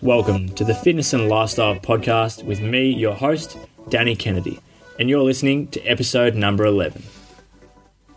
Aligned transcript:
Welcome 0.00 0.50
to 0.50 0.62
the 0.62 0.78
Fitness 0.80 1.12
and 1.12 1.28
Lifestyle 1.28 1.74
Podcast 1.74 2.44
with 2.44 2.60
me, 2.60 2.88
your 2.90 3.14
host, 3.14 3.58
Danny 3.88 4.14
Kennedy, 4.14 4.60
and 5.00 5.10
you're 5.10 5.24
listening 5.24 5.66
to 5.72 5.80
episode 5.82 6.36
number 6.36 6.64
11. 6.64 7.02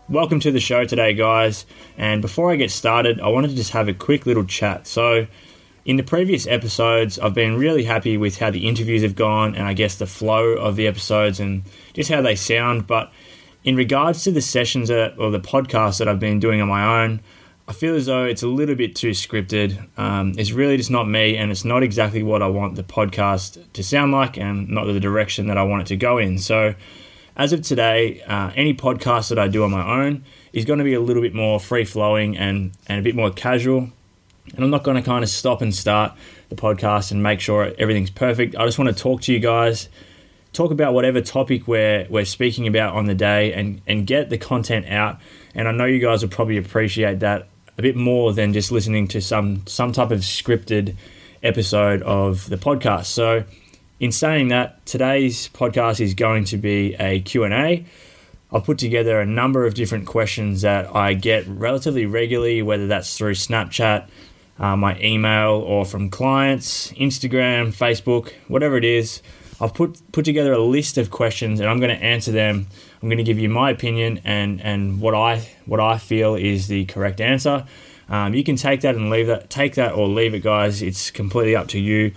Welcome 0.08 0.38
to 0.40 0.52
the 0.52 0.60
show 0.60 0.84
today, 0.84 1.12
guys. 1.12 1.66
And 1.96 2.22
before 2.22 2.52
I 2.52 2.56
get 2.56 2.70
started, 2.70 3.20
I 3.20 3.26
wanted 3.26 3.48
to 3.48 3.56
just 3.56 3.72
have 3.72 3.88
a 3.88 3.94
quick 3.94 4.26
little 4.26 4.44
chat. 4.44 4.86
So, 4.86 5.26
in 5.84 5.96
the 5.96 6.04
previous 6.04 6.46
episodes, 6.46 7.18
I've 7.18 7.34
been 7.34 7.58
really 7.58 7.82
happy 7.82 8.16
with 8.16 8.38
how 8.38 8.52
the 8.52 8.68
interviews 8.68 9.02
have 9.02 9.16
gone 9.16 9.56
and 9.56 9.66
I 9.66 9.72
guess 9.72 9.96
the 9.96 10.06
flow 10.06 10.50
of 10.52 10.76
the 10.76 10.86
episodes 10.86 11.40
and 11.40 11.64
just 11.94 12.10
how 12.10 12.22
they 12.22 12.36
sound. 12.36 12.86
But 12.86 13.10
in 13.68 13.76
regards 13.76 14.24
to 14.24 14.30
the 14.30 14.40
sessions 14.40 14.88
that, 14.88 15.18
or 15.18 15.30
the 15.30 15.38
podcasts 15.38 15.98
that 15.98 16.08
I've 16.08 16.18
been 16.18 16.40
doing 16.40 16.62
on 16.62 16.68
my 16.68 17.04
own, 17.04 17.20
I 17.68 17.74
feel 17.74 17.94
as 17.94 18.06
though 18.06 18.24
it's 18.24 18.42
a 18.42 18.46
little 18.46 18.74
bit 18.74 18.96
too 18.96 19.10
scripted. 19.10 19.86
Um, 19.98 20.32
it's 20.38 20.52
really 20.52 20.78
just 20.78 20.90
not 20.90 21.06
me, 21.06 21.36
and 21.36 21.50
it's 21.50 21.66
not 21.66 21.82
exactly 21.82 22.22
what 22.22 22.40
I 22.40 22.46
want 22.46 22.76
the 22.76 22.82
podcast 22.82 23.62
to 23.74 23.84
sound 23.84 24.12
like, 24.12 24.38
and 24.38 24.70
not 24.70 24.86
the 24.86 24.98
direction 24.98 25.48
that 25.48 25.58
I 25.58 25.64
want 25.64 25.82
it 25.82 25.88
to 25.88 25.96
go 25.96 26.16
in. 26.16 26.38
So, 26.38 26.74
as 27.36 27.52
of 27.52 27.60
today, 27.60 28.22
uh, 28.22 28.52
any 28.56 28.72
podcast 28.72 29.28
that 29.28 29.38
I 29.38 29.48
do 29.48 29.64
on 29.64 29.70
my 29.70 30.02
own 30.02 30.24
is 30.54 30.64
going 30.64 30.78
to 30.78 30.84
be 30.84 30.94
a 30.94 31.00
little 31.00 31.20
bit 31.20 31.34
more 31.34 31.60
free 31.60 31.84
flowing 31.84 32.38
and, 32.38 32.72
and 32.86 32.98
a 32.98 33.02
bit 33.02 33.14
more 33.14 33.30
casual. 33.30 33.90
And 34.54 34.64
I'm 34.64 34.70
not 34.70 34.82
going 34.82 34.96
to 34.96 35.02
kind 35.02 35.22
of 35.22 35.28
stop 35.28 35.60
and 35.60 35.74
start 35.74 36.14
the 36.48 36.56
podcast 36.56 37.10
and 37.10 37.22
make 37.22 37.40
sure 37.40 37.74
everything's 37.78 38.08
perfect. 38.08 38.56
I 38.56 38.64
just 38.64 38.78
want 38.78 38.96
to 38.96 39.02
talk 39.02 39.20
to 39.22 39.32
you 39.34 39.40
guys, 39.40 39.90
talk 40.52 40.70
about 40.70 40.94
whatever 40.94 41.20
topic 41.20 41.68
we're, 41.68 42.06
we're 42.08 42.24
speaking 42.24 42.66
about 42.66 42.94
on 42.94 43.06
the 43.06 43.14
day, 43.14 43.52
and, 43.52 43.80
and 43.86 44.06
get 44.06 44.30
the 44.30 44.38
content 44.38 44.86
out. 44.86 45.18
And 45.54 45.68
I 45.68 45.72
know 45.72 45.84
you 45.84 45.98
guys 45.98 46.22
will 46.22 46.30
probably 46.30 46.56
appreciate 46.56 47.20
that 47.20 47.48
a 47.78 47.82
bit 47.82 47.96
more 47.96 48.32
than 48.32 48.52
just 48.52 48.72
listening 48.72 49.06
to 49.08 49.20
some 49.20 49.66
some 49.66 49.92
type 49.92 50.10
of 50.10 50.20
scripted 50.20 50.96
episode 51.42 52.02
of 52.02 52.48
the 52.48 52.56
podcast. 52.56 53.06
So, 53.06 53.44
in 54.00 54.12
saying 54.12 54.48
that, 54.48 54.84
today's 54.84 55.48
podcast 55.48 56.00
is 56.00 56.14
going 56.14 56.44
to 56.46 56.56
be 56.56 56.94
a 56.98 57.20
Q&A. 57.20 57.86
I've 58.50 58.64
put 58.64 58.78
together 58.78 59.20
a 59.20 59.26
number 59.26 59.66
of 59.66 59.74
different 59.74 60.06
questions 60.06 60.62
that 60.62 60.94
I 60.94 61.14
get 61.14 61.46
relatively 61.46 62.06
regularly, 62.06 62.62
whether 62.62 62.86
that's 62.86 63.16
through 63.16 63.34
Snapchat, 63.34 64.08
uh, 64.58 64.76
my 64.76 64.98
email, 65.00 65.50
or 65.50 65.84
from 65.84 66.08
clients, 66.08 66.90
Instagram, 66.92 67.68
Facebook, 67.74 68.32
whatever 68.48 68.76
it 68.76 68.84
is. 68.84 69.22
I've 69.60 69.74
put 69.74 70.00
put 70.12 70.24
together 70.24 70.52
a 70.52 70.58
list 70.58 70.98
of 70.98 71.10
questions, 71.10 71.60
and 71.60 71.68
I'm 71.68 71.78
going 71.78 71.96
to 71.96 72.02
answer 72.02 72.32
them 72.32 72.68
I'm 73.02 73.08
going 73.08 73.18
to 73.18 73.24
give 73.24 73.38
you 73.38 73.48
my 73.48 73.70
opinion 73.70 74.20
and 74.24 74.60
and 74.60 75.00
what 75.00 75.14
I 75.14 75.48
what 75.66 75.80
I 75.80 75.98
feel 75.98 76.34
is 76.34 76.68
the 76.68 76.84
correct 76.86 77.20
answer. 77.20 77.66
Um, 78.08 78.34
you 78.34 78.42
can 78.42 78.56
take 78.56 78.80
that 78.82 78.94
and 78.94 79.10
leave 79.10 79.26
that, 79.26 79.50
take 79.50 79.74
that 79.74 79.92
or 79.92 80.08
leave 80.08 80.34
it, 80.34 80.42
guys. 80.42 80.80
It's 80.80 81.10
completely 81.10 81.54
up 81.54 81.68
to 81.68 81.78
you. 81.78 82.12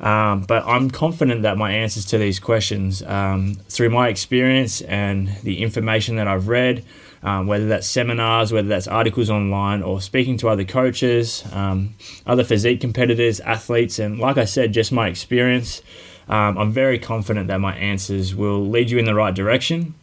Um, 0.00 0.42
but 0.42 0.64
I'm 0.66 0.90
confident 0.90 1.42
that 1.42 1.56
my 1.56 1.72
answers 1.72 2.06
to 2.06 2.18
these 2.18 2.40
questions, 2.40 3.02
um, 3.02 3.56
through 3.68 3.90
my 3.90 4.08
experience 4.08 4.80
and 4.80 5.28
the 5.42 5.62
information 5.62 6.16
that 6.16 6.26
I've 6.26 6.48
read, 6.48 6.84
um, 7.22 7.46
whether 7.46 7.66
that's 7.68 7.86
seminars, 7.86 8.50
whether 8.50 8.66
that's 8.66 8.88
articles 8.88 9.28
online, 9.28 9.82
or 9.82 10.00
speaking 10.00 10.38
to 10.38 10.48
other 10.48 10.64
coaches, 10.64 11.44
um, 11.52 11.94
other 12.26 12.44
physique 12.44 12.80
competitors, 12.80 13.40
athletes, 13.40 13.98
and 13.98 14.18
like 14.18 14.38
I 14.38 14.46
said, 14.46 14.72
just 14.72 14.90
my 14.90 15.06
experience, 15.06 15.82
um, 16.30 16.56
I'm 16.56 16.72
very 16.72 16.98
confident 16.98 17.48
that 17.48 17.60
my 17.60 17.76
answers 17.76 18.34
will 18.34 18.66
lead 18.66 18.90
you 18.90 18.98
in 18.98 19.04
the 19.04 19.14
right 19.14 19.34
direction 19.34 19.94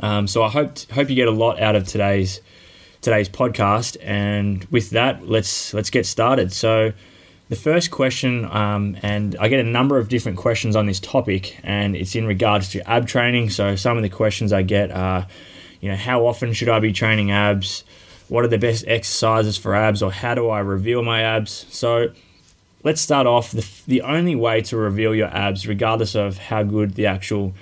um, 0.00 0.26
so 0.26 0.42
I 0.42 0.48
hope 0.48 0.78
hope 0.90 1.10
you 1.10 1.16
get 1.16 1.28
a 1.28 1.32
lot 1.32 1.60
out 1.60 1.76
of 1.76 1.86
today's 1.86 2.40
today's 3.00 3.28
podcast. 3.28 3.96
And 4.02 4.64
with 4.66 4.90
that, 4.90 5.28
let's 5.28 5.74
let's 5.74 5.90
get 5.90 6.06
started. 6.06 6.52
So 6.52 6.92
the 7.48 7.56
first 7.56 7.90
question, 7.90 8.46
um, 8.46 8.96
and 9.02 9.36
I 9.38 9.48
get 9.48 9.60
a 9.60 9.68
number 9.68 9.98
of 9.98 10.08
different 10.08 10.38
questions 10.38 10.76
on 10.76 10.86
this 10.86 11.00
topic, 11.00 11.58
and 11.62 11.94
it's 11.94 12.14
in 12.14 12.26
regards 12.26 12.70
to 12.70 12.88
ab 12.88 13.06
training. 13.06 13.50
So 13.50 13.76
some 13.76 13.96
of 13.96 14.02
the 14.02 14.08
questions 14.08 14.52
I 14.52 14.62
get 14.62 14.90
are, 14.90 15.26
you 15.80 15.90
know, 15.90 15.96
how 15.96 16.26
often 16.26 16.52
should 16.52 16.68
I 16.68 16.78
be 16.78 16.92
training 16.92 17.30
abs? 17.30 17.84
What 18.28 18.44
are 18.44 18.48
the 18.48 18.58
best 18.58 18.86
exercises 18.86 19.58
for 19.58 19.74
abs, 19.74 20.02
or 20.02 20.10
how 20.10 20.34
do 20.34 20.48
I 20.48 20.60
reveal 20.60 21.02
my 21.02 21.22
abs? 21.22 21.66
So 21.68 22.12
let's 22.84 23.00
start 23.00 23.26
off. 23.26 23.52
The, 23.52 23.66
the 23.86 24.02
only 24.02 24.34
way 24.34 24.60
to 24.62 24.76
reveal 24.76 25.14
your 25.14 25.28
abs, 25.28 25.66
regardless 25.66 26.14
of 26.14 26.38
how 26.38 26.62
good 26.62 26.94
the 26.94 27.06
actual 27.06 27.54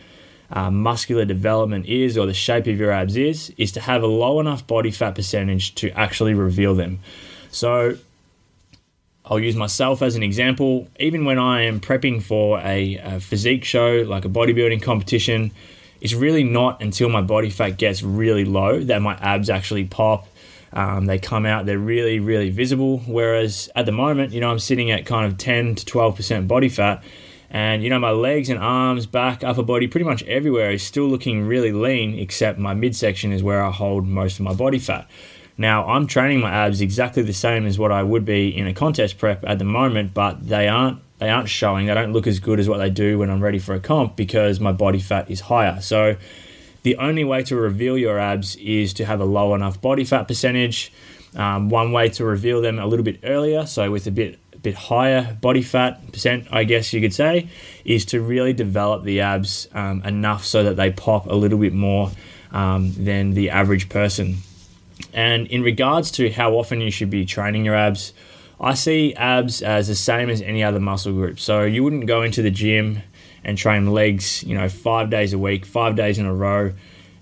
uh, 0.51 0.71
muscular 0.71 1.25
development 1.25 1.87
is 1.87 2.19
or 2.19 2.27
the 2.27 2.35
shape 2.35 2.67
of 2.67 2.79
your 2.79 2.91
abs 2.91 3.17
is, 3.17 3.53
is 3.57 3.73
to 3.73 3.81
have 3.81 4.03
a 4.03 4.07
low 4.07 4.41
enough 4.41 4.67
body 4.67 4.91
fat 4.91 5.15
percentage 5.15 5.75
to 5.77 5.91
actually 5.91 6.35
reveal 6.35 6.75
them. 6.75 6.99
So 7.51 7.97
I'll 9.25 9.39
use 9.39 9.57
myself 9.57 10.03
as 10.03 10.17
an 10.17 10.23
example. 10.23 10.89
Even 10.99 11.25
when 11.25 11.39
I 11.39 11.63
am 11.63 11.81
prepping 11.81 12.23
for 12.23 12.59
a, 12.61 12.97
a 12.97 13.21
physique 13.21 13.65
show, 13.65 14.05
like 14.07 14.25
a 14.25 14.29
bodybuilding 14.29 14.83
competition, 14.83 15.53
it's 16.01 16.15
really 16.15 16.43
not 16.43 16.83
until 16.83 17.09
my 17.09 17.21
body 17.21 17.51
fat 17.51 17.77
gets 17.77 18.03
really 18.03 18.45
low 18.45 18.81
that 18.81 19.03
my 19.03 19.15
abs 19.21 19.51
actually 19.51 19.85
pop. 19.85 20.27
Um, 20.73 21.07
they 21.07 21.19
come 21.19 21.47
out, 21.47 21.67
they're 21.67 21.79
really, 21.79 22.21
really 22.21 22.51
visible. 22.51 22.99
Whereas 23.07 23.69
at 23.75 23.87
the 23.87 23.93
moment, 23.93 24.33
you 24.33 24.41
know, 24.41 24.51
I'm 24.51 24.59
sitting 24.59 24.91
at 24.91 25.07
kind 25.07 25.27
of 25.27 25.37
10 25.39 25.75
to 25.77 25.85
12% 25.85 26.47
body 26.47 26.69
fat 26.69 27.03
and 27.51 27.83
you 27.83 27.91
know, 27.91 27.99
my 27.99 28.13
legs 28.13 28.49
and 28.49 28.61
arms, 28.61 29.07
back, 29.07 29.43
upper 29.43 29.65
body, 29.65 29.89
pretty 29.89 30.05
much 30.05 30.23
everywhere 30.25 30.71
is 30.71 30.85
still 30.85 31.07
looking 31.07 31.47
really 31.47 31.73
lean, 31.73 32.17
except 32.19 32.59
my 32.59 32.75
midsection 32.75 33.33
is 33.33 33.43
where 33.43 33.63
I 33.63 33.73
hold 33.73 34.07
most 34.07 34.39
of 34.39 34.45
my 34.45 34.55
body 34.55 34.79
fat. 34.79 35.11
Now, 35.59 35.85
I'm 35.87 36.07
training 36.07 36.41
my 36.41 36.51
abs 36.51 36.81
exactly 36.81 37.23
the 37.23 37.33
same 37.33 37.67
as 37.67 37.79
what 37.79 37.91
I 37.91 38.05
would 38.05 38.25
be 38.25 38.57
in 38.57 38.69
a 38.69 38.73
contest 38.73 39.19
prep 39.19 39.45
at 39.45 39.59
the 39.59 39.65
moment, 39.65 40.15
but 40.15 40.47
they 40.47 40.69
aren't 40.69 41.01
they 41.19 41.29
aren't 41.29 41.51
showing. 41.51 41.85
They 41.85 41.93
don't 41.93 42.15
look 42.15 42.27
as 42.27 42.41
good 42.41 42.59
as 42.59 42.67
what 42.67 42.79
they 42.79 42.89
do 42.89 43.19
when 43.19 43.29
I'm 43.29 43.43
ready 43.43 43.59
for 43.59 43.75
a 43.75 43.81
comp 43.81 44.17
because 44.17 44.59
my 44.59 44.73
body 44.73 45.01
fat 45.01 45.31
is 45.31 45.41
higher. 45.41 45.79
So, 45.83 46.17
the 46.83 46.97
only 46.97 47.25
way 47.25 47.43
to 47.45 47.57
reveal 47.57 47.99
your 47.99 48.19
abs 48.19 48.57
is 48.57 48.95
to 48.95 49.05
have 49.05 49.21
a 49.21 49.25
low 49.25 49.55
enough 49.55 49.81
body 49.81 50.05
fat 50.05 50.29
percentage. 50.29 50.93
Um, 51.37 51.69
one 51.69 51.93
way 51.93 52.09
to 52.11 52.25
reveal 52.25 52.61
them 52.61 52.79
a 52.79 52.87
little 52.87 53.05
bit 53.05 53.21
earlier, 53.23 53.67
so 53.67 53.91
with 53.91 54.07
a 54.07 54.11
bit 54.11 54.39
bit 54.63 54.75
higher 54.75 55.39
body 55.41 55.63
fat 55.63 56.13
percent, 56.13 56.47
I 56.51 56.65
guess 56.65 56.93
you 56.93 57.01
could 57.01 57.15
say, 57.15 57.49
is 57.85 58.05
to 58.07 58.21
really 58.21 58.53
develop 58.53 59.05
the 59.05 59.21
abs 59.21 59.69
um, 59.73 60.03
enough 60.03 60.45
so 60.45 60.65
that 60.65 60.77
they 60.77 60.91
pop 60.91 61.27
a 61.27 61.35
little 61.35 61.59
bit 61.59 61.73
more 61.73 62.11
um, 62.53 62.93
than 62.93 63.33
the 63.33 63.51
average 63.51 63.89
person. 63.89 64.37
And 65.15 65.47
in 65.47 65.63
regards 65.63 66.11
to 66.13 66.31
how 66.31 66.53
often 66.55 66.81
you 66.81 66.91
should 66.91 67.11
be 67.11 67.25
training 67.25 67.65
your 67.65 67.75
abs, 67.75 68.13
I 68.61 68.75
see 68.75 69.15
abs 69.15 69.63
as 69.63 69.89
the 69.89 69.95
same 69.95 70.29
as 70.29 70.43
any 70.43 70.63
other 70.63 70.81
muscle 70.81 71.13
group. 71.13 71.41
So 71.41 71.63
you 71.63 71.83
wouldn't 71.83 72.07
go 72.07 72.23
into 72.23 72.43
the 72.43 72.51
gym 72.51 73.03
and 73.45 73.57
train 73.57 73.91
legs, 73.93 74.43
you 74.45 74.55
know, 74.55 74.69
five 74.69 75.11
days 75.11 75.33
a 75.33 75.39
week, 75.39 75.65
five 75.65 75.97
days 75.97 76.19
in 76.19 76.27
a 76.27 76.35
row, 76.35 76.73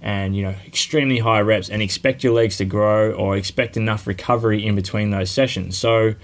and 0.00 0.36
you 0.36 0.42
know, 0.42 0.54
extremely 0.66 1.18
high 1.18 1.40
reps, 1.40 1.68
and 1.68 1.82
expect 1.82 2.22
your 2.22 2.32
legs 2.32 2.56
to 2.58 2.64
grow 2.64 3.12
or 3.12 3.36
expect 3.36 3.76
enough 3.76 4.06
recovery 4.06 4.64
in 4.64 4.74
between 4.74 5.10
those 5.10 5.30
sessions. 5.30 5.76
So 5.76 6.14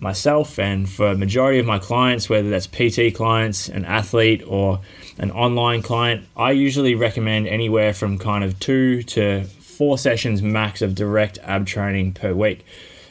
myself 0.00 0.58
and 0.58 0.88
for 0.88 1.14
majority 1.14 1.58
of 1.58 1.66
my 1.66 1.78
clients 1.78 2.28
whether 2.28 2.48
that's 2.48 2.66
pt 2.66 3.14
clients 3.14 3.68
an 3.68 3.84
athlete 3.84 4.42
or 4.46 4.80
an 5.18 5.30
online 5.30 5.82
client 5.82 6.26
i 6.36 6.50
usually 6.50 6.94
recommend 6.94 7.46
anywhere 7.46 7.92
from 7.92 8.16
kind 8.16 8.42
of 8.42 8.58
two 8.58 9.02
to 9.02 9.44
four 9.44 9.98
sessions 9.98 10.40
max 10.40 10.80
of 10.80 10.94
direct 10.94 11.38
ab 11.42 11.66
training 11.66 12.12
per 12.12 12.32
week 12.32 12.64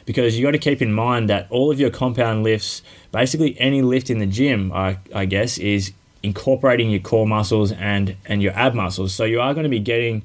because 0.05 0.37
you 0.37 0.43
got 0.43 0.51
to 0.51 0.57
keep 0.57 0.81
in 0.81 0.91
mind 0.91 1.29
that 1.29 1.45
all 1.51 1.69
of 1.69 1.79
your 1.79 1.91
compound 1.91 2.43
lifts 2.43 2.81
basically 3.11 3.59
any 3.59 3.83
lift 3.83 4.09
in 4.09 4.17
the 4.17 4.25
gym 4.25 4.71
I, 4.73 4.97
I 5.13 5.25
guess 5.25 5.59
is 5.59 5.93
incorporating 6.21 6.89
your 6.89 6.99
core 6.99 7.27
muscles 7.27 7.71
and 7.71 8.15
and 8.25 8.41
your 8.41 8.51
ab 8.53 8.73
muscles 8.73 9.13
so 9.13 9.23
you 9.23 9.39
are 9.39 9.53
going 9.53 9.63
to 9.63 9.69
be 9.69 9.79
getting 9.79 10.21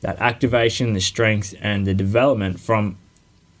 that 0.00 0.18
activation 0.18 0.92
the 0.92 1.00
strength 1.00 1.54
and 1.60 1.86
the 1.86 1.94
development 1.94 2.58
from 2.58 2.96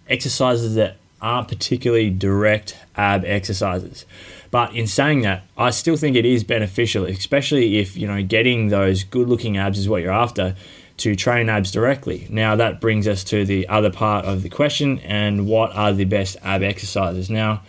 exercises 0.08 0.74
that 0.74 0.96
aren't 1.20 1.48
particularly 1.48 2.10
direct 2.10 2.76
ab 2.96 3.24
exercises. 3.24 4.06
But 4.50 4.74
in 4.74 4.86
saying 4.86 5.22
that, 5.22 5.42
I 5.56 5.70
still 5.70 5.96
think 5.96 6.16
it 6.16 6.24
is 6.24 6.44
beneficial, 6.44 7.04
especially 7.04 7.78
if 7.78 7.96
you 7.96 8.06
know 8.06 8.22
getting 8.22 8.68
those 8.68 9.04
good-looking 9.04 9.56
abs 9.56 9.78
is 9.78 9.88
what 9.88 10.02
you're 10.02 10.12
after, 10.12 10.56
to 10.98 11.14
train 11.14 11.48
abs 11.48 11.70
directly. 11.70 12.26
Now 12.30 12.56
that 12.56 12.80
brings 12.80 13.06
us 13.06 13.24
to 13.24 13.44
the 13.44 13.68
other 13.68 13.90
part 13.90 14.24
of 14.24 14.42
the 14.42 14.48
question, 14.48 15.00
and 15.00 15.46
what 15.46 15.74
are 15.74 15.92
the 15.92 16.04
best 16.04 16.36
ab 16.42 16.62
exercises? 16.62 17.28
Now, 17.28 17.62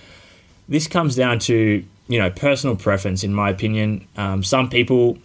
this 0.67 0.87
comes 0.87 1.15
down 1.15 1.39
to 1.39 1.83
you 2.09 2.19
know 2.19 2.29
personal 2.29 2.75
preference, 2.75 3.23
in 3.23 3.33
my 3.33 3.49
opinion. 3.49 4.05
Um, 4.17 4.43
some 4.43 4.69
people, 4.69 5.17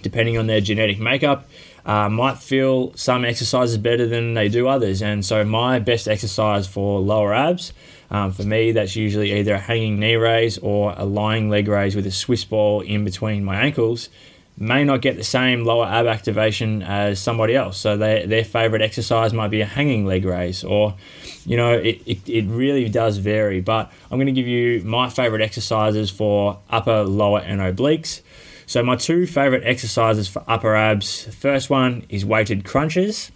depending 0.00 0.38
on 0.38 0.46
their 0.46 0.62
genetic 0.62 0.98
makeup, 0.98 1.48
uh, 1.84 2.08
might 2.08 2.38
feel 2.38 2.94
some 2.94 3.24
exercises 3.24 3.76
better 3.76 4.06
than 4.06 4.32
they 4.34 4.48
do 4.48 4.68
others. 4.68 5.02
And 5.02 5.24
so, 5.26 5.44
my 5.44 5.80
best 5.80 6.08
exercise 6.08 6.66
for 6.66 7.00
lower 7.00 7.34
abs, 7.34 7.74
um, 8.10 8.30
for 8.32 8.44
me, 8.44 8.72
that's 8.72 8.94
usually 8.94 9.32
either 9.32 9.54
a 9.54 9.58
hanging 9.58 9.98
knee 9.98 10.16
raise 10.16 10.58
or 10.58 10.94
a 10.96 11.04
lying 11.04 11.50
leg 11.50 11.66
raise 11.68 11.96
with 11.96 12.06
a 12.06 12.10
Swiss 12.12 12.44
ball 12.44 12.80
in 12.80 13.04
between 13.04 13.44
my 13.44 13.56
ankles. 13.56 14.08
May 14.62 14.84
not 14.84 15.00
get 15.00 15.16
the 15.16 15.24
same 15.24 15.64
lower 15.64 15.86
ab 15.86 16.06
activation 16.06 16.82
as 16.82 17.18
somebody 17.20 17.56
else. 17.56 17.76
So 17.76 17.96
they, 17.96 18.24
their 18.26 18.44
favorite 18.44 18.80
exercise 18.80 19.32
might 19.32 19.48
be 19.48 19.60
a 19.60 19.66
hanging 19.66 20.06
leg 20.06 20.24
raise, 20.24 20.62
or 20.62 20.94
you 21.44 21.56
know, 21.56 21.72
it, 21.72 22.00
it, 22.06 22.28
it 22.28 22.44
really 22.46 22.88
does 22.88 23.16
vary. 23.16 23.60
But 23.60 23.92
I'm 24.08 24.18
going 24.18 24.26
to 24.26 24.32
give 24.32 24.46
you 24.46 24.80
my 24.84 25.10
favorite 25.10 25.42
exercises 25.42 26.10
for 26.10 26.60
upper, 26.70 27.02
lower, 27.02 27.40
and 27.40 27.60
obliques. 27.60 28.20
So, 28.66 28.84
my 28.84 28.94
two 28.94 29.26
favorite 29.26 29.64
exercises 29.64 30.28
for 30.28 30.44
upper 30.46 30.76
abs 30.76 31.24
first 31.34 31.68
one 31.68 32.06
is 32.08 32.24
weighted 32.24 32.64
crunches. 32.64 33.32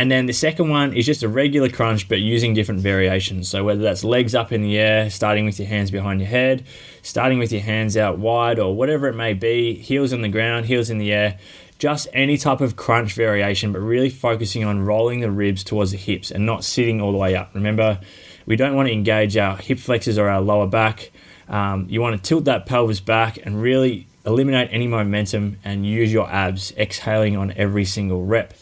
And 0.00 0.10
then 0.10 0.24
the 0.24 0.32
second 0.32 0.70
one 0.70 0.94
is 0.94 1.04
just 1.04 1.22
a 1.22 1.28
regular 1.28 1.68
crunch, 1.68 2.08
but 2.08 2.20
using 2.20 2.54
different 2.54 2.80
variations. 2.80 3.50
So 3.50 3.64
whether 3.64 3.82
that's 3.82 4.02
legs 4.02 4.34
up 4.34 4.50
in 4.50 4.62
the 4.62 4.78
air, 4.78 5.10
starting 5.10 5.44
with 5.44 5.58
your 5.58 5.68
hands 5.68 5.90
behind 5.90 6.20
your 6.20 6.28
head, 6.30 6.64
starting 7.02 7.38
with 7.38 7.52
your 7.52 7.60
hands 7.60 7.98
out 7.98 8.16
wide, 8.16 8.58
or 8.58 8.74
whatever 8.74 9.08
it 9.08 9.14
may 9.14 9.34
be, 9.34 9.74
heels 9.74 10.14
on 10.14 10.22
the 10.22 10.30
ground, 10.30 10.64
heels 10.64 10.88
in 10.88 10.96
the 10.96 11.12
air, 11.12 11.38
just 11.78 12.08
any 12.14 12.38
type 12.38 12.62
of 12.62 12.76
crunch 12.76 13.12
variation, 13.12 13.72
but 13.74 13.80
really 13.80 14.08
focusing 14.08 14.64
on 14.64 14.86
rolling 14.86 15.20
the 15.20 15.30
ribs 15.30 15.62
towards 15.62 15.90
the 15.90 15.98
hips 15.98 16.30
and 16.30 16.46
not 16.46 16.64
sitting 16.64 17.02
all 17.02 17.12
the 17.12 17.18
way 17.18 17.36
up. 17.36 17.50
Remember, 17.52 18.00
we 18.46 18.56
don't 18.56 18.74
want 18.74 18.88
to 18.88 18.94
engage 18.94 19.36
our 19.36 19.58
hip 19.58 19.78
flexors 19.78 20.16
or 20.16 20.30
our 20.30 20.40
lower 20.40 20.66
back. 20.66 21.10
Um, 21.46 21.84
you 21.90 22.00
want 22.00 22.16
to 22.16 22.22
tilt 22.26 22.46
that 22.46 22.64
pelvis 22.64 23.00
back 23.00 23.38
and 23.44 23.60
really 23.60 24.06
eliminate 24.24 24.70
any 24.72 24.86
momentum 24.86 25.58
and 25.62 25.84
use 25.84 26.10
your 26.10 26.26
abs, 26.30 26.72
exhaling 26.78 27.36
on 27.36 27.52
every 27.52 27.84
single 27.84 28.24
rep. 28.24 28.54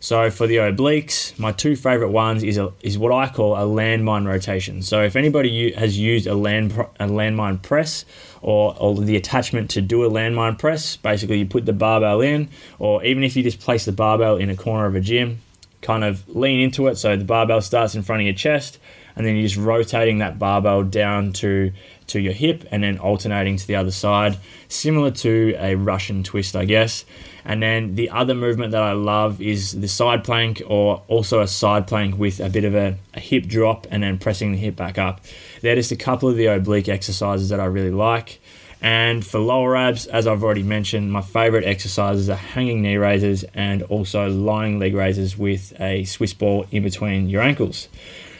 So 0.00 0.30
for 0.30 0.46
the 0.46 0.56
obliques, 0.56 1.36
my 1.40 1.50
two 1.50 1.74
favorite 1.74 2.10
ones 2.10 2.44
is 2.44 2.56
a, 2.56 2.72
is 2.82 2.96
what 2.96 3.10
I 3.10 3.28
call 3.28 3.56
a 3.56 3.62
landmine 3.62 4.28
rotation. 4.28 4.80
So 4.82 5.02
if 5.02 5.16
anybody 5.16 5.72
has 5.72 5.98
used 5.98 6.28
a 6.28 6.34
land 6.34 6.72
a 7.00 7.08
landmine 7.08 7.62
press 7.62 8.04
or, 8.40 8.76
or 8.78 8.94
the 8.94 9.16
attachment 9.16 9.70
to 9.70 9.80
do 9.80 10.04
a 10.04 10.10
landmine 10.10 10.56
press, 10.56 10.96
basically 10.96 11.40
you 11.40 11.46
put 11.46 11.66
the 11.66 11.72
barbell 11.72 12.20
in, 12.20 12.48
or 12.78 13.02
even 13.02 13.24
if 13.24 13.36
you 13.36 13.42
just 13.42 13.58
place 13.58 13.84
the 13.84 13.92
barbell 13.92 14.36
in 14.36 14.50
a 14.50 14.56
corner 14.56 14.86
of 14.86 14.94
a 14.94 15.00
gym, 15.00 15.40
kind 15.82 16.04
of 16.04 16.28
lean 16.28 16.60
into 16.60 16.86
it 16.86 16.96
so 16.96 17.16
the 17.16 17.24
barbell 17.24 17.60
starts 17.60 17.96
in 17.96 18.02
front 18.02 18.22
of 18.22 18.26
your 18.26 18.36
chest, 18.36 18.78
and 19.16 19.26
then 19.26 19.34
you're 19.34 19.48
just 19.48 19.56
rotating 19.56 20.18
that 20.18 20.38
barbell 20.38 20.84
down 20.84 21.32
to 21.32 21.72
to 22.06 22.20
your 22.20 22.32
hip 22.32 22.64
and 22.70 22.82
then 22.82 22.98
alternating 22.98 23.56
to 23.56 23.66
the 23.66 23.74
other 23.74 23.90
side, 23.90 24.38
similar 24.68 25.10
to 25.10 25.54
a 25.58 25.74
Russian 25.74 26.22
twist, 26.22 26.56
I 26.56 26.64
guess. 26.64 27.04
And 27.48 27.62
then 27.62 27.94
the 27.94 28.10
other 28.10 28.34
movement 28.34 28.72
that 28.72 28.82
I 28.82 28.92
love 28.92 29.40
is 29.40 29.72
the 29.72 29.88
side 29.88 30.22
plank 30.22 30.62
or 30.66 31.02
also 31.08 31.40
a 31.40 31.48
side 31.48 31.86
plank 31.86 32.18
with 32.18 32.40
a 32.40 32.50
bit 32.50 32.64
of 32.64 32.74
a, 32.74 32.98
a 33.14 33.20
hip 33.20 33.46
drop 33.46 33.86
and 33.90 34.02
then 34.02 34.18
pressing 34.18 34.52
the 34.52 34.58
hip 34.58 34.76
back 34.76 34.98
up. 34.98 35.22
They're 35.62 35.74
just 35.74 35.90
a 35.90 35.96
couple 35.96 36.28
of 36.28 36.36
the 36.36 36.44
oblique 36.46 36.90
exercises 36.90 37.48
that 37.48 37.58
I 37.58 37.64
really 37.64 37.90
like. 37.90 38.38
And 38.82 39.26
for 39.26 39.38
lower 39.38 39.76
abs, 39.76 40.06
as 40.06 40.26
I've 40.26 40.44
already 40.44 40.62
mentioned, 40.62 41.10
my 41.10 41.22
favorite 41.22 41.64
exercises 41.64 42.28
are 42.28 42.36
hanging 42.36 42.82
knee 42.82 42.98
raises 42.98 43.44
and 43.54 43.82
also 43.84 44.28
lying 44.28 44.78
leg 44.78 44.94
raises 44.94 45.38
with 45.38 45.72
a 45.80 46.04
Swiss 46.04 46.34
ball 46.34 46.66
in 46.70 46.82
between 46.82 47.30
your 47.30 47.40
ankles. 47.40 47.88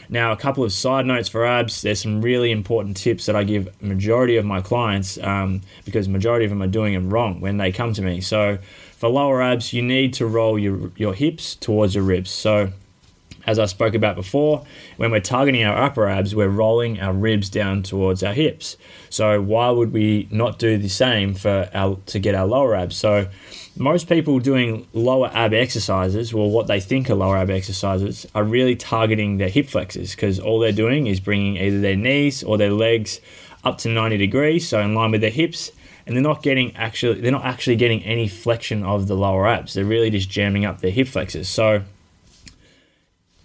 Now, 0.07 0.31
a 0.31 0.37
couple 0.37 0.63
of 0.63 0.71
side 0.71 1.07
notes 1.07 1.29
for 1.29 1.45
abs. 1.45 1.81
There's 1.81 2.01
some 2.01 2.21
really 2.21 2.51
important 2.51 2.95
tips 2.95 3.25
that 3.25 3.35
I 3.35 3.43
give 3.43 3.81
majority 3.81 4.37
of 4.37 4.45
my 4.45 4.61
clients 4.61 5.17
um, 5.17 5.61
because 5.83 6.07
majority 6.07 6.45
of 6.45 6.49
them 6.49 6.61
are 6.61 6.67
doing 6.67 6.93
them 6.93 7.09
wrong 7.09 7.41
when 7.41 7.57
they 7.57 7.71
come 7.71 7.93
to 7.93 8.01
me. 8.01 8.21
So, 8.21 8.59
for 8.99 9.07
lower 9.07 9.41
abs, 9.41 9.71
you 9.71 9.81
need 9.81 10.13
to 10.15 10.27
roll 10.27 10.59
your 10.59 10.91
your 10.97 11.13
hips 11.13 11.55
towards 11.55 11.95
your 11.95 12.03
ribs. 12.03 12.29
So, 12.29 12.73
as 13.47 13.57
I 13.57 13.65
spoke 13.65 13.93
about 13.93 14.17
before, 14.17 14.65
when 14.97 15.09
we're 15.09 15.21
targeting 15.21 15.63
our 15.63 15.81
upper 15.81 16.05
abs, 16.09 16.35
we're 16.35 16.49
rolling 16.49 16.99
our 16.99 17.13
ribs 17.13 17.49
down 17.49 17.81
towards 17.81 18.23
our 18.23 18.33
hips. 18.33 18.75
So 19.09 19.41
why 19.41 19.69
would 19.69 19.93
we 19.93 20.27
not 20.31 20.59
do 20.59 20.77
the 20.77 20.89
same 20.89 21.33
for 21.33 21.69
our 21.73 21.97
to 22.07 22.19
get 22.19 22.35
our 22.35 22.45
lower 22.45 22.75
abs? 22.75 22.97
So 22.97 23.29
most 23.77 24.09
people 24.09 24.37
doing 24.39 24.85
lower 24.91 25.31
ab 25.33 25.53
exercises, 25.53 26.33
well, 26.33 26.49
what 26.49 26.67
they 26.67 26.81
think 26.81 27.09
are 27.09 27.15
lower 27.15 27.37
ab 27.37 27.49
exercises, 27.49 28.27
are 28.35 28.43
really 28.43 28.75
targeting 28.75 29.37
their 29.37 29.47
hip 29.47 29.69
flexors 29.69 30.13
because 30.13 30.41
all 30.41 30.59
they're 30.59 30.73
doing 30.73 31.07
is 31.07 31.21
bringing 31.21 31.55
either 31.55 31.79
their 31.79 31.95
knees 31.95 32.43
or 32.43 32.57
their 32.57 32.73
legs 32.73 33.21
up 33.63 33.77
to 33.77 33.89
90 33.89 34.17
degrees, 34.17 34.67
so 34.67 34.81
in 34.81 34.93
line 34.93 35.11
with 35.11 35.21
their 35.21 35.29
hips, 35.29 35.71
and 36.09 36.15
they're 36.15 36.23
not 36.23 36.41
getting 36.41 36.75
actually 36.75 37.21
they're 37.21 37.31
not 37.31 37.45
actually 37.45 37.75
getting 37.75 38.03
any 38.03 38.27
flexion 38.27 38.81
of 38.81 39.07
the 39.07 39.15
lower 39.15 39.47
abs. 39.47 39.75
They're 39.75 39.85
really 39.85 40.09
just 40.09 40.27
jamming 40.27 40.65
up 40.65 40.81
their 40.81 40.89
hip 40.89 41.07
flexors. 41.07 41.47
So 41.47 41.83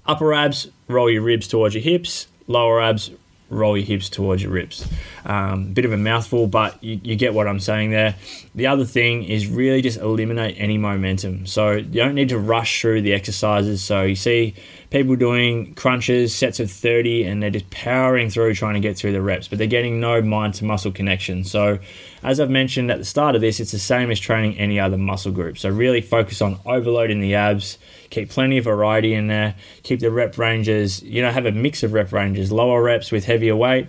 upper 0.06 0.32
abs, 0.32 0.68
roll 0.88 1.10
your 1.10 1.20
ribs 1.20 1.46
towards 1.46 1.74
your 1.74 1.82
hips. 1.82 2.26
Lower 2.46 2.80
abs, 2.80 3.10
roll 3.50 3.76
your 3.76 3.84
hips 3.84 4.08
towards 4.08 4.42
your 4.42 4.50
ribs. 4.50 4.88
Um, 5.26 5.74
bit 5.74 5.84
of 5.84 5.92
a 5.92 5.98
mouthful, 5.98 6.46
but 6.46 6.82
you, 6.82 6.98
you, 7.04 7.16
get 7.16 7.34
what 7.34 7.46
I'm 7.46 7.60
saying 7.60 7.90
there. 7.90 8.14
The 8.54 8.66
other 8.66 8.86
thing 8.86 9.24
is 9.24 9.46
really 9.46 9.82
just 9.82 9.98
eliminate 9.98 10.56
any 10.58 10.78
momentum. 10.78 11.46
So 11.46 11.72
you 11.72 11.82
don't 11.82 12.14
need 12.14 12.30
to 12.30 12.38
rush 12.38 12.80
through 12.80 13.02
the 13.02 13.12
exercises. 13.12 13.84
So 13.84 14.04
you 14.04 14.16
see 14.16 14.54
people 14.94 15.16
doing 15.16 15.74
crunches, 15.74 16.32
sets 16.32 16.60
of 16.60 16.70
30, 16.70 17.24
and 17.24 17.42
they're 17.42 17.50
just 17.50 17.68
powering 17.70 18.30
through 18.30 18.54
trying 18.54 18.74
to 18.74 18.80
get 18.80 18.96
through 18.96 19.10
the 19.10 19.20
reps, 19.20 19.48
but 19.48 19.58
they're 19.58 19.66
getting 19.66 19.98
no 19.98 20.22
mind 20.22 20.54
to 20.54 20.64
muscle 20.64 20.92
connection. 20.92 21.42
So 21.42 21.80
as 22.22 22.38
I've 22.38 22.48
mentioned 22.48 22.92
at 22.92 22.98
the 22.98 23.04
start 23.04 23.34
of 23.34 23.40
this, 23.40 23.58
it's 23.58 23.72
the 23.72 23.80
same 23.80 24.12
as 24.12 24.20
training 24.20 24.56
any 24.56 24.78
other 24.78 24.96
muscle 24.96 25.32
group. 25.32 25.58
So 25.58 25.68
really 25.68 26.00
focus 26.00 26.40
on 26.40 26.60
overloading 26.64 27.18
the 27.18 27.34
abs 27.34 27.76
keep 28.10 28.30
plenty 28.30 28.56
of 28.58 28.66
variety 28.66 29.14
in 29.14 29.26
there, 29.26 29.56
keep 29.82 29.98
the 29.98 30.12
rep 30.12 30.38
ranges, 30.38 31.02
you 31.02 31.20
know, 31.20 31.32
have 31.32 31.46
a 31.46 31.50
mix 31.50 31.82
of 31.82 31.92
rep 31.92 32.12
ranges, 32.12 32.52
lower 32.52 32.80
reps 32.80 33.10
with 33.10 33.24
heavier 33.24 33.56
weight, 33.56 33.88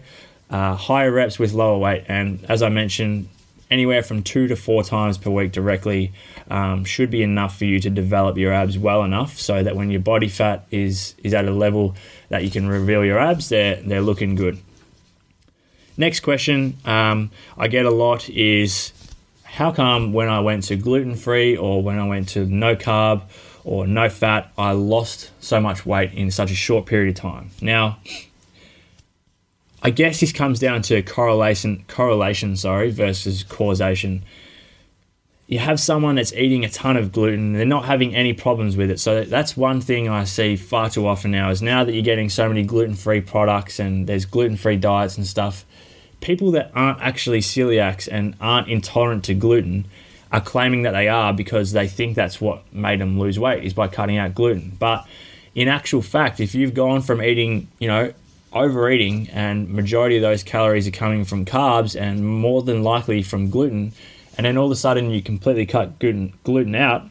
uh, 0.49 0.73
higher 0.73 1.11
reps 1.11 1.37
with 1.37 1.53
lower 1.53 1.77
weight. 1.77 2.03
And 2.07 2.43
as 2.49 2.63
I 2.63 2.69
mentioned, 2.69 3.29
anywhere 3.69 4.01
from 4.01 4.23
two 4.23 4.47
to 4.47 4.55
four 4.55 4.83
times 4.83 5.19
per 5.19 5.29
week 5.29 5.51
directly 5.51 6.13
um, 6.49 6.85
should 6.85 7.09
be 7.09 7.23
enough 7.23 7.57
for 7.57 7.65
you 7.65 7.79
to 7.79 7.89
develop 7.89 8.37
your 8.37 8.53
abs 8.53 8.77
well 8.77 9.03
enough 9.03 9.39
so 9.39 9.63
that 9.63 9.75
when 9.75 9.89
your 9.89 10.01
body 10.01 10.27
fat 10.27 10.65
is, 10.71 11.15
is 11.23 11.33
at 11.33 11.45
a 11.45 11.51
level 11.51 11.95
that 12.29 12.43
you 12.43 12.51
can 12.51 12.67
reveal 12.67 13.03
your 13.03 13.19
abs, 13.19 13.49
they're, 13.49 13.75
they're 13.77 14.01
looking 14.01 14.35
good. 14.35 14.59
Next 15.97 16.19
question 16.19 16.77
um, 16.85 17.31
I 17.57 17.67
get 17.67 17.85
a 17.85 17.91
lot 17.91 18.29
is 18.29 18.91
how 19.43 19.71
come 19.71 20.11
when 20.11 20.27
I 20.27 20.41
went 20.41 20.63
to 20.65 20.75
gluten 20.75 21.15
free 21.15 21.55
or 21.55 21.81
when 21.81 21.97
I 21.97 22.07
went 22.07 22.29
to 22.29 22.45
no 22.45 22.75
carb 22.75 23.23
or 23.63 23.87
no 23.87 24.09
fat, 24.09 24.51
I 24.57 24.73
lost 24.73 25.31
so 25.39 25.59
much 25.59 25.85
weight 25.85 26.13
in 26.13 26.29
such 26.29 26.51
a 26.51 26.55
short 26.55 26.85
period 26.85 27.15
of 27.15 27.21
time. 27.21 27.49
Now, 27.61 27.97
I 29.81 29.89
guess 29.89 30.19
this 30.19 30.31
comes 30.31 30.59
down 30.59 30.81
to 30.83 31.01
correlation, 31.01 31.85
correlation, 31.87 32.57
sorry, 32.57 32.91
versus 32.91 33.43
causation. 33.43 34.23
You 35.47 35.59
have 35.59 35.79
someone 35.79 36.15
that's 36.15 36.33
eating 36.33 36.65
a 36.65 36.69
ton 36.69 36.97
of 36.97 37.11
gluten, 37.11 37.53
they're 37.53 37.65
not 37.65 37.85
having 37.85 38.15
any 38.15 38.33
problems 38.33 38.75
with 38.75 38.89
it. 38.89 38.99
So 38.99 39.23
that's 39.23 39.55
one 39.55 39.79
thing 39.79 40.09
I 40.09 40.23
see 40.23 40.55
far 40.55 40.89
too 40.89 41.05
often 41.05 41.31
now 41.31 41.51
is 41.51 41.61
now 41.61 41.83
that 41.83 41.93
you're 41.93 42.01
getting 42.01 42.29
so 42.29 42.47
many 42.47 42.63
gluten-free 42.63 43.21
products 43.21 43.79
and 43.79 44.07
there's 44.07 44.25
gluten-free 44.25 44.77
diets 44.77 45.17
and 45.17 45.27
stuff, 45.27 45.63
people 46.19 46.49
that 46.51 46.71
aren't 46.73 46.99
actually 46.99 47.41
celiacs 47.41 48.09
and 48.11 48.35
aren't 48.41 48.67
intolerant 48.67 49.23
to 49.25 49.35
gluten 49.35 49.85
are 50.31 50.41
claiming 50.41 50.81
that 50.81 50.91
they 50.91 51.07
are 51.07 51.31
because 51.31 51.71
they 51.73 51.87
think 51.87 52.15
that's 52.15 52.41
what 52.41 52.73
made 52.73 52.99
them 52.99 53.19
lose 53.19 53.37
weight 53.37 53.63
is 53.63 53.73
by 53.73 53.87
cutting 53.87 54.17
out 54.17 54.33
gluten. 54.33 54.75
But 54.79 55.07
in 55.53 55.67
actual 55.67 56.01
fact, 56.01 56.39
if 56.39 56.55
you've 56.55 56.73
gone 56.73 57.01
from 57.01 57.21
eating, 57.21 57.67
you 57.77 57.87
know, 57.87 58.13
overeating 58.51 59.29
and 59.29 59.69
majority 59.69 60.15
of 60.15 60.23
those 60.23 60.41
calories 60.41 60.87
are 60.87 60.91
coming 60.91 61.23
from 61.23 61.45
carbs 61.45 61.99
and 61.99 62.25
more 62.25 62.63
than 62.63 62.81
likely 62.81 63.21
from 63.21 63.51
gluten, 63.51 63.91
and 64.37 64.45
then 64.45 64.57
all 64.57 64.65
of 64.65 64.71
a 64.71 64.75
sudden 64.75 65.09
you 65.09 65.21
completely 65.21 65.65
cut 65.65 65.99
gluten, 65.99 66.75
out, 66.75 67.03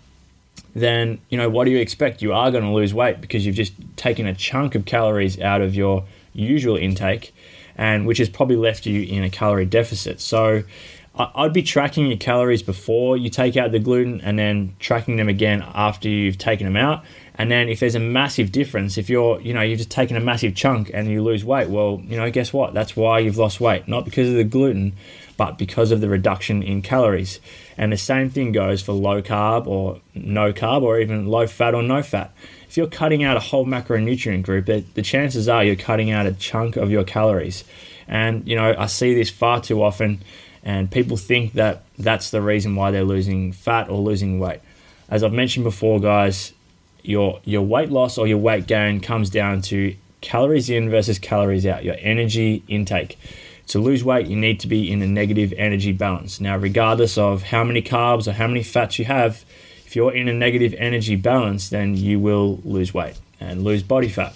then 0.75 1.21
you 1.28 1.38
know 1.38 1.49
what 1.49 1.64
do 1.64 1.71
you 1.71 1.78
expect? 1.78 2.23
You 2.23 2.33
are 2.33 2.50
going 2.50 2.64
to 2.64 2.71
lose 2.71 2.93
weight 2.93 3.21
because 3.21 3.47
you've 3.47 3.57
just 3.57 3.73
taken 3.97 4.26
a 4.26 4.35
chunk 4.35 4.75
of 4.75 4.85
calories 4.85 5.40
out 5.40 5.61
of 5.61 5.75
your 5.75 6.04
usual 6.33 6.76
intake, 6.76 7.35
and 7.76 8.07
which 8.07 8.19
has 8.19 8.28
probably 8.28 8.57
left 8.57 8.87
you 8.87 9.02
in 9.02 9.23
a 9.23 9.31
calorie 9.31 9.66
deficit. 9.66 10.21
So 10.21 10.64
I'd 11.16 11.52
be 11.52 11.62
tracking 11.62 12.07
your 12.09 12.16
calories 12.16 12.62
before 12.62 13.16
you 13.16 13.31
take 13.31 13.57
out 13.57 13.71
the 13.71 13.78
gluten 13.78 14.21
and 14.23 14.37
then 14.37 14.75
tracking 14.81 15.16
them 15.16 15.28
again 15.28 15.64
after 15.73 16.09
you've 16.09 16.38
taken 16.38 16.66
them 16.66 16.76
out. 16.76 17.04
And 17.37 17.52
then 17.52 17.69
if 17.69 17.78
there's 17.78 17.95
a 17.95 18.00
massive 18.00 18.50
difference, 18.50 18.99
if 18.99 19.09
you're, 19.09 19.40
you 19.40 19.54
know, 19.54 19.61
you've 19.61 19.78
just 19.78 19.90
taken 19.90 20.16
a 20.16 20.21
massive 20.21 20.57
chunk 20.57 20.90
and 20.93 21.09
you 21.09 21.23
lose 21.23 21.45
weight, 21.45 21.69
well, 21.69 22.02
you 22.04 22.16
know, 22.16 22.28
guess 22.33 22.52
what? 22.52 22.75
That's 22.75 22.97
why 22.97 23.21
you've 23.21 23.38
lost 23.38 23.61
weight. 23.61 23.87
Not 23.87 24.04
because 24.04 24.28
of 24.28 24.35
the 24.35 24.45
gluten, 24.45 24.95
but 25.37 25.59
because 25.59 25.91
of 25.91 26.00
the 26.00 26.09
reduction 26.09 26.62
in 26.62 26.83
calories. 26.83 27.41
And 27.76 27.93
the 27.93 27.97
same 27.97 28.31
thing 28.31 28.53
goes 28.53 28.83
for 28.83 28.93
low 28.93 29.23
carb 29.23 29.67
or 29.67 30.00
no 30.14 30.53
carb 30.53 30.83
or 30.83 30.99
even 30.99 31.26
low 31.26 31.47
fat 31.47 31.75
or 31.75 31.83
no 31.83 32.03
fat. 32.03 32.33
If 32.69 32.76
you're 32.76 32.87
cutting 32.87 33.23
out 33.23 33.37
a 33.37 33.41
whole 33.41 33.67
macronutrient 33.67 34.43
group, 34.43 34.67
the 34.67 35.03
chances 35.03 35.49
are 35.49 35.64
you're 35.64 35.76
cutting 35.76 36.11
out 36.11 36.26
a 36.26 36.33
chunk 36.33 36.76
of 36.76 36.91
your 36.91 37.05
calories. 37.05 37.64
And, 38.07 38.47
you 38.47 38.57
know, 38.57 38.75
I 38.76 38.87
see 38.87 39.14
this 39.14 39.31
far 39.31 39.61
too 39.61 39.83
often 39.83 40.21
and 40.64 40.91
people 40.91 41.19
think 41.19 41.53
that 41.53 41.85
that's 41.99 42.31
the 42.31 42.41
reason 42.41 42.75
why 42.75 42.91
they're 42.91 43.05
losing 43.05 43.53
fat 43.53 43.91
or 43.91 43.99
losing 43.99 44.38
weight. 44.38 44.61
As 45.11 45.23
I've 45.23 45.33
mentioned 45.33 45.64
before, 45.64 46.00
guys, 46.00 46.55
your 47.03 47.41
your 47.45 47.62
weight 47.62 47.91
loss 47.91 48.17
or 48.17 48.26
your 48.26 48.38
weight 48.38 48.67
gain 48.67 49.00
comes 49.00 49.29
down 49.29 49.61
to 49.62 49.95
calories 50.23 50.71
in 50.71 50.88
versus 50.88 51.19
calories 51.19 51.67
out, 51.67 51.85
your 51.85 51.97
energy 51.99 52.62
intake. 52.67 53.19
To 53.68 53.78
lose 53.78 54.04
weight, 54.04 54.26
you 54.26 54.37
need 54.37 54.61
to 54.61 54.66
be 54.66 54.90
in 54.90 55.00
a 55.02 55.06
negative 55.06 55.52
energy 55.56 55.92
balance. 55.92 56.40
Now, 56.40 56.56
regardless 56.56 57.16
of 57.16 57.44
how 57.44 57.64
many 57.64 57.83
carbs 57.83 58.26
or 58.26 58.33
how 58.33 58.47
many 58.47 58.62
fats 58.62 58.99
you 58.99 59.04
have, 59.06 59.44
if 59.87 59.97
you're 59.97 60.14
in 60.14 60.28
a 60.28 60.33
negative 60.35 60.75
energy 60.78 61.16
balance, 61.16 61.68
then 61.68 61.97
you 61.97 62.18
will 62.21 62.61
lose 62.64 62.92
weight 62.92 63.18
and 63.40 63.64
lose 63.64 63.83
body 63.83 64.09
fat. 64.09 64.35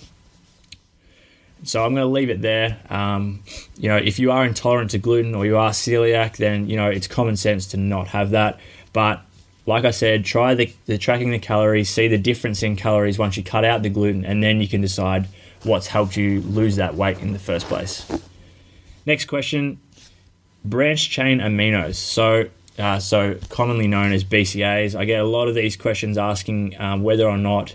So 1.65 1.85
I'm 1.85 1.95
going 1.95 2.07
to 2.07 2.13
leave 2.13 2.31
it 2.31 2.41
there. 2.41 2.79
Um, 2.89 3.43
you 3.77 3.89
know, 3.89 3.97
if 3.97 4.19
you 4.19 4.31
are 4.31 4.45
intolerant 4.45 4.93
to 4.93 4.99
gluten 4.99 5.35
or 5.35 5.45
you 5.45 5.57
are 5.57 5.71
celiac, 5.71 6.37
then 6.37 6.69
you 6.69 6.77
know 6.77 6.89
it's 6.89 7.09
common 7.09 7.37
sense 7.37 7.67
to 7.69 7.77
not 7.77 8.09
have 8.09 8.31
that. 8.31 8.61
But 8.93 9.23
like 9.67 9.85
I 9.85 9.91
said, 9.91 10.25
try 10.25 10.55
the, 10.55 10.73
the 10.87 10.97
tracking 10.97 11.31
the 11.31 11.39
calories, 11.39 11.91
see 11.91 12.09
the 12.09 12.19
difference 12.19 12.63
in 12.63 12.77
calories 12.77 13.19
once 13.19 13.37
you 13.37 13.43
cut 13.43 13.65
out 13.65 13.83
the 13.83 13.91
gluten, 13.91 14.25
and 14.25 14.43
then 14.43 14.61
you 14.61 14.69
can 14.69 14.81
decide 14.81 15.27
what's 15.65 15.89
helped 15.89 16.17
you 16.17 16.41
lose 16.43 16.77
that 16.77 16.95
weight 16.95 17.19
in 17.19 17.33
the 17.33 17.39
first 17.39 17.67
place. 17.67 18.09
Next 19.09 19.25
question: 19.25 19.81
branch 20.67 21.09
chain 21.09 21.39
aminos. 21.39 21.95
So 21.95 22.51
uh, 22.79 22.99
so 22.99 23.39
commonly 23.49 23.89
known 23.89 24.13
as 24.13 24.23
BCAAs. 24.23 24.95
I 24.95 25.07
get 25.07 25.19
a 25.21 25.27
lot 25.27 25.49
of 25.49 25.55
these 25.55 25.77
questions 25.77 26.19
asking 26.19 26.79
um, 26.79 27.03
whether 27.03 27.27
or 27.27 27.39
not 27.39 27.75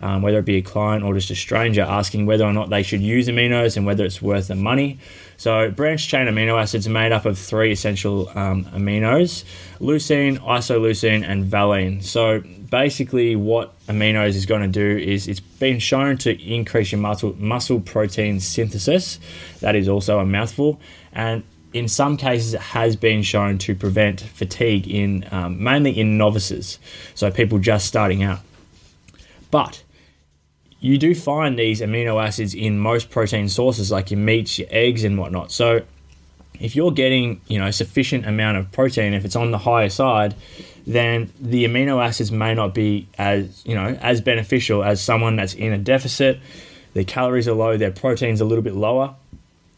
um, 0.00 0.22
whether 0.22 0.38
it 0.38 0.44
be 0.44 0.56
a 0.56 0.62
client 0.62 1.04
or 1.04 1.14
just 1.14 1.30
a 1.30 1.34
stranger, 1.34 1.82
asking 1.82 2.26
whether 2.26 2.44
or 2.44 2.52
not 2.52 2.70
they 2.70 2.82
should 2.82 3.00
use 3.00 3.28
aminos 3.28 3.76
and 3.76 3.86
whether 3.86 4.04
it's 4.04 4.20
worth 4.20 4.48
the 4.48 4.54
money. 4.54 4.98
So, 5.36 5.70
branched 5.70 6.08
chain 6.08 6.26
amino 6.26 6.60
acids 6.60 6.86
are 6.86 6.90
made 6.90 7.12
up 7.12 7.24
of 7.24 7.38
three 7.38 7.72
essential 7.72 8.28
um, 8.36 8.64
aminos 8.66 9.44
leucine, 9.80 10.38
isoleucine, 10.38 11.26
and 11.26 11.44
valine. 11.44 12.00
So, 12.02 12.40
basically, 12.70 13.36
what 13.36 13.74
aminos 13.86 14.30
is 14.30 14.46
going 14.46 14.62
to 14.62 14.68
do 14.68 15.02
is 15.02 15.28
it's 15.28 15.40
been 15.40 15.78
shown 15.78 16.18
to 16.18 16.40
increase 16.42 16.92
your 16.92 17.00
muscle, 17.00 17.34
muscle 17.38 17.80
protein 17.80 18.40
synthesis. 18.40 19.18
That 19.60 19.74
is 19.74 19.88
also 19.88 20.18
a 20.18 20.26
mouthful. 20.26 20.80
And 21.12 21.44
in 21.72 21.88
some 21.88 22.16
cases, 22.16 22.54
it 22.54 22.60
has 22.60 22.96
been 22.96 23.22
shown 23.22 23.58
to 23.58 23.74
prevent 23.74 24.20
fatigue 24.20 24.88
in 24.88 25.26
um, 25.32 25.62
mainly 25.62 25.98
in 25.98 26.16
novices, 26.16 26.78
so 27.14 27.30
people 27.30 27.58
just 27.58 27.86
starting 27.86 28.22
out. 28.22 28.40
But 29.50 29.83
you 30.84 30.98
do 30.98 31.14
find 31.14 31.58
these 31.58 31.80
amino 31.80 32.22
acids 32.22 32.54
in 32.54 32.78
most 32.78 33.08
protein 33.08 33.48
sources 33.48 33.90
like 33.90 34.10
your 34.10 34.20
meats, 34.20 34.58
your 34.58 34.68
eggs, 34.70 35.02
and 35.02 35.16
whatnot. 35.16 35.50
So 35.50 35.80
if 36.60 36.76
you're 36.76 36.90
getting 36.90 37.40
you 37.48 37.58
know 37.58 37.70
sufficient 37.70 38.26
amount 38.26 38.58
of 38.58 38.70
protein, 38.70 39.14
if 39.14 39.24
it's 39.24 39.34
on 39.34 39.50
the 39.50 39.56
higher 39.56 39.88
side, 39.88 40.34
then 40.86 41.32
the 41.40 41.64
amino 41.64 42.04
acids 42.04 42.30
may 42.30 42.52
not 42.54 42.74
be 42.74 43.08
as 43.16 43.62
you 43.64 43.74
know 43.74 43.98
as 44.02 44.20
beneficial 44.20 44.84
as 44.84 45.02
someone 45.02 45.36
that's 45.36 45.54
in 45.54 45.72
a 45.72 45.78
deficit. 45.78 46.38
Their 46.92 47.04
calories 47.04 47.48
are 47.48 47.54
low, 47.54 47.78
their 47.78 47.90
protein's 47.90 48.42
a 48.42 48.44
little 48.44 48.62
bit 48.62 48.74
lower. 48.74 49.14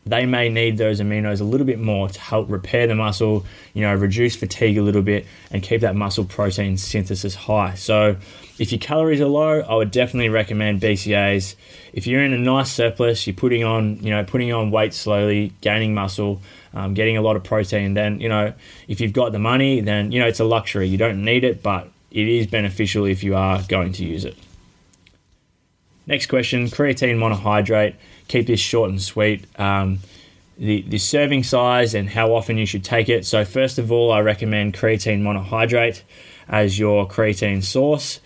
They 0.06 0.26
may 0.26 0.48
need 0.48 0.76
those 0.76 1.00
aminos 1.00 1.40
a 1.40 1.44
little 1.44 1.66
bit 1.66 1.78
more 1.78 2.08
to 2.08 2.20
help 2.20 2.50
repair 2.50 2.88
the 2.88 2.96
muscle, 2.96 3.46
you 3.74 3.82
know, 3.82 3.94
reduce 3.94 4.34
fatigue 4.34 4.76
a 4.76 4.82
little 4.82 5.02
bit, 5.02 5.24
and 5.52 5.62
keep 5.62 5.82
that 5.82 5.94
muscle 5.94 6.24
protein 6.24 6.76
synthesis 6.76 7.36
high. 7.36 7.74
So 7.74 8.16
if 8.58 8.72
your 8.72 8.78
calories 8.78 9.20
are 9.20 9.26
low, 9.26 9.60
I 9.60 9.74
would 9.74 9.90
definitely 9.90 10.28
recommend 10.28 10.80
BCAAs. 10.80 11.56
If 11.92 12.06
you're 12.06 12.24
in 12.24 12.32
a 12.32 12.38
nice 12.38 12.70
surplus, 12.70 13.26
you're 13.26 13.36
putting 13.36 13.64
on, 13.64 13.98
you 14.02 14.10
know, 14.10 14.24
putting 14.24 14.52
on 14.52 14.70
weight 14.70 14.94
slowly, 14.94 15.52
gaining 15.60 15.94
muscle, 15.94 16.40
um, 16.72 16.94
getting 16.94 17.16
a 17.16 17.22
lot 17.22 17.36
of 17.36 17.44
protein, 17.44 17.94
then, 17.94 18.20
you 18.20 18.28
know, 18.28 18.54
if 18.88 19.00
you've 19.00 19.12
got 19.12 19.32
the 19.32 19.38
money, 19.38 19.80
then, 19.80 20.12
you 20.12 20.20
know, 20.20 20.26
it's 20.26 20.40
a 20.40 20.44
luxury. 20.44 20.88
You 20.88 20.98
don't 20.98 21.24
need 21.24 21.44
it, 21.44 21.62
but 21.62 21.90
it 22.10 22.28
is 22.28 22.46
beneficial 22.46 23.04
if 23.04 23.22
you 23.22 23.36
are 23.36 23.62
going 23.68 23.92
to 23.92 24.04
use 24.04 24.24
it. 24.24 24.36
Next 26.06 26.26
question 26.26 26.66
creatine 26.68 27.16
monohydrate. 27.16 27.94
Keep 28.28 28.46
this 28.46 28.60
short 28.60 28.90
and 28.90 29.02
sweet. 29.02 29.44
Um, 29.58 29.98
the, 30.56 30.82
the 30.82 30.98
serving 30.98 31.42
size 31.42 31.94
and 31.94 32.08
how 32.08 32.34
often 32.34 32.56
you 32.56 32.64
should 32.64 32.84
take 32.84 33.08
it. 33.08 33.26
So, 33.26 33.44
first 33.44 33.78
of 33.78 33.92
all, 33.92 34.12
I 34.12 34.20
recommend 34.20 34.74
creatine 34.74 35.20
monohydrate 35.20 36.02
as 36.48 36.78
your 36.78 37.06
creatine 37.06 37.62
source. 37.62 38.20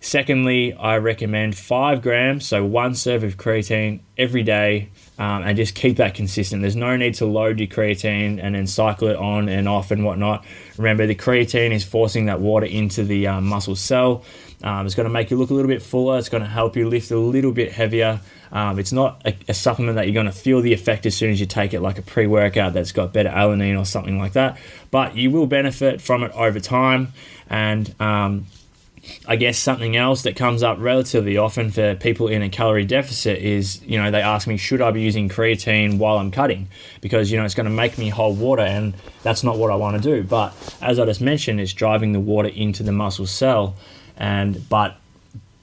Secondly, 0.00 0.72
I 0.74 0.98
recommend 0.98 1.56
five 1.56 2.02
grams, 2.02 2.46
so 2.46 2.64
one 2.64 2.94
serve 2.94 3.24
of 3.24 3.36
creatine 3.36 4.00
every 4.16 4.44
day, 4.44 4.90
um, 5.18 5.42
and 5.42 5.56
just 5.56 5.74
keep 5.74 5.96
that 5.96 6.14
consistent. 6.14 6.62
There's 6.62 6.76
no 6.76 6.96
need 6.96 7.14
to 7.14 7.26
load 7.26 7.58
your 7.58 7.66
creatine 7.66 8.38
and 8.40 8.54
then 8.54 8.68
cycle 8.68 9.08
it 9.08 9.16
on 9.16 9.48
and 9.48 9.68
off 9.68 9.90
and 9.90 10.04
whatnot. 10.04 10.44
Remember, 10.76 11.06
the 11.06 11.16
creatine 11.16 11.72
is 11.72 11.84
forcing 11.84 12.26
that 12.26 12.40
water 12.40 12.66
into 12.66 13.02
the 13.02 13.26
um, 13.26 13.46
muscle 13.46 13.74
cell. 13.74 14.22
Um, 14.62 14.86
it's 14.86 14.94
going 14.94 15.08
to 15.08 15.12
make 15.12 15.32
you 15.32 15.36
look 15.36 15.50
a 15.50 15.54
little 15.54 15.68
bit 15.68 15.82
fuller. 15.82 16.18
It's 16.18 16.28
going 16.28 16.44
to 16.44 16.48
help 16.48 16.76
you 16.76 16.88
lift 16.88 17.10
a 17.10 17.18
little 17.18 17.52
bit 17.52 17.72
heavier. 17.72 18.20
Um, 18.52 18.78
it's 18.78 18.92
not 18.92 19.20
a, 19.24 19.36
a, 19.48 19.54
supplement 19.54 19.96
that 19.96 20.06
you're 20.06 20.14
going 20.14 20.26
to 20.26 20.32
feel 20.32 20.62
the 20.62 20.72
effect 20.72 21.06
as 21.06 21.14
soon 21.14 21.30
as 21.30 21.38
you 21.38 21.44
take 21.44 21.74
it, 21.74 21.80
like 21.80 21.98
a 21.98 22.02
pre 22.02 22.26
workout 22.26 22.72
that's 22.72 22.92
got 22.92 23.12
beta 23.12 23.28
alanine 23.28 23.78
or 23.78 23.84
something 23.84 24.18
like 24.18 24.32
that. 24.32 24.58
But 24.90 25.16
you 25.16 25.30
will 25.30 25.46
benefit 25.46 26.00
from 26.00 26.22
it 26.22 26.32
over 26.32 26.58
time. 26.58 27.12
And 27.50 27.94
um, 28.00 28.46
I 29.26 29.36
guess 29.36 29.58
something 29.58 29.96
else 29.96 30.22
that 30.22 30.36
comes 30.36 30.62
up 30.62 30.78
relatively 30.80 31.36
often 31.36 31.70
for 31.70 31.94
people 31.94 32.28
in 32.28 32.42
a 32.42 32.48
calorie 32.48 32.84
deficit 32.84 33.38
is, 33.38 33.82
you 33.82 33.98
know, 33.98 34.10
they 34.10 34.20
ask 34.20 34.46
me, 34.46 34.56
should 34.56 34.80
I 34.80 34.90
be 34.90 35.00
using 35.00 35.28
creatine 35.28 35.98
while 35.98 36.18
I'm 36.18 36.30
cutting? 36.30 36.68
Because, 37.00 37.30
you 37.30 37.38
know, 37.38 37.44
it's 37.44 37.54
going 37.54 37.66
to 37.66 37.72
make 37.72 37.98
me 37.98 38.08
hold 38.08 38.38
water 38.38 38.62
and 38.62 38.94
that's 39.22 39.44
not 39.44 39.58
what 39.58 39.70
I 39.70 39.76
want 39.76 40.02
to 40.02 40.02
do. 40.02 40.22
But 40.22 40.54
as 40.80 40.98
I 40.98 41.04
just 41.04 41.20
mentioned, 41.20 41.60
it's 41.60 41.72
driving 41.72 42.12
the 42.12 42.20
water 42.20 42.48
into 42.48 42.82
the 42.82 42.92
muscle 42.92 43.26
cell. 43.26 43.74
And, 44.16 44.68
but, 44.68 44.96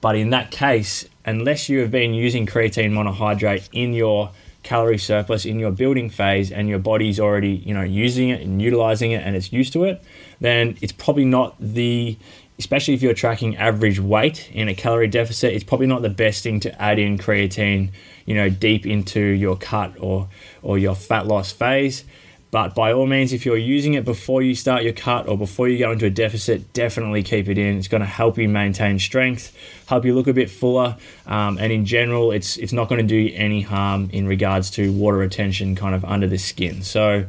but 0.00 0.16
in 0.16 0.30
that 0.30 0.50
case, 0.50 1.06
unless 1.24 1.68
you 1.68 1.80
have 1.80 1.90
been 1.90 2.14
using 2.14 2.46
creatine 2.46 2.92
monohydrate 2.92 3.68
in 3.72 3.92
your 3.92 4.30
calorie 4.66 4.98
surplus 4.98 5.44
in 5.44 5.60
your 5.60 5.70
building 5.70 6.10
phase 6.10 6.50
and 6.50 6.68
your 6.68 6.80
body's 6.80 7.20
already, 7.20 7.62
you 7.64 7.72
know, 7.72 7.82
using 7.82 8.30
it 8.30 8.40
and 8.42 8.60
utilizing 8.60 9.12
it 9.12 9.22
and 9.24 9.36
it's 9.36 9.52
used 9.52 9.72
to 9.72 9.84
it, 9.84 10.02
then 10.40 10.76
it's 10.80 10.92
probably 10.92 11.24
not 11.24 11.54
the 11.60 12.18
especially 12.58 12.94
if 12.94 13.02
you're 13.02 13.14
tracking 13.14 13.56
average 13.56 14.00
weight 14.00 14.50
in 14.52 14.68
a 14.68 14.74
calorie 14.74 15.08
deficit, 15.08 15.52
it's 15.52 15.64
probably 15.64 15.86
not 15.86 16.02
the 16.02 16.10
best 16.10 16.42
thing 16.42 16.60
to 16.60 16.82
add 16.82 16.98
in 16.98 17.18
creatine, 17.18 17.90
you 18.24 18.34
know, 18.34 18.48
deep 18.48 18.86
into 18.86 19.20
your 19.20 19.56
cut 19.56 19.94
or 20.00 20.28
or 20.62 20.78
your 20.78 20.94
fat 20.94 21.26
loss 21.26 21.52
phase. 21.52 22.04
But 22.50 22.74
by 22.74 22.92
all 22.92 23.06
means, 23.06 23.32
if 23.32 23.44
you're 23.44 23.56
using 23.56 23.94
it 23.94 24.04
before 24.04 24.40
you 24.40 24.54
start 24.54 24.82
your 24.82 24.92
cut 24.92 25.28
or 25.28 25.36
before 25.36 25.68
you 25.68 25.78
go 25.78 25.90
into 25.90 26.06
a 26.06 26.10
deficit, 26.10 26.72
definitely 26.72 27.22
keep 27.22 27.48
it 27.48 27.58
in. 27.58 27.76
It's 27.76 27.88
going 27.88 28.00
to 28.00 28.06
help 28.06 28.38
you 28.38 28.48
maintain 28.48 28.98
strength, 28.98 29.54
help 29.86 30.04
you 30.04 30.14
look 30.14 30.28
a 30.28 30.32
bit 30.32 30.48
fuller, 30.48 30.96
um, 31.26 31.58
and 31.58 31.72
in 31.72 31.84
general, 31.84 32.30
it's 32.30 32.56
it's 32.56 32.72
not 32.72 32.88
going 32.88 33.00
to 33.00 33.06
do 33.06 33.16
you 33.16 33.36
any 33.36 33.60
harm 33.62 34.08
in 34.12 34.26
regards 34.26 34.70
to 34.70 34.92
water 34.92 35.18
retention, 35.18 35.74
kind 35.74 35.94
of 35.94 36.04
under 36.04 36.26
the 36.26 36.38
skin. 36.38 36.82
So 36.82 37.26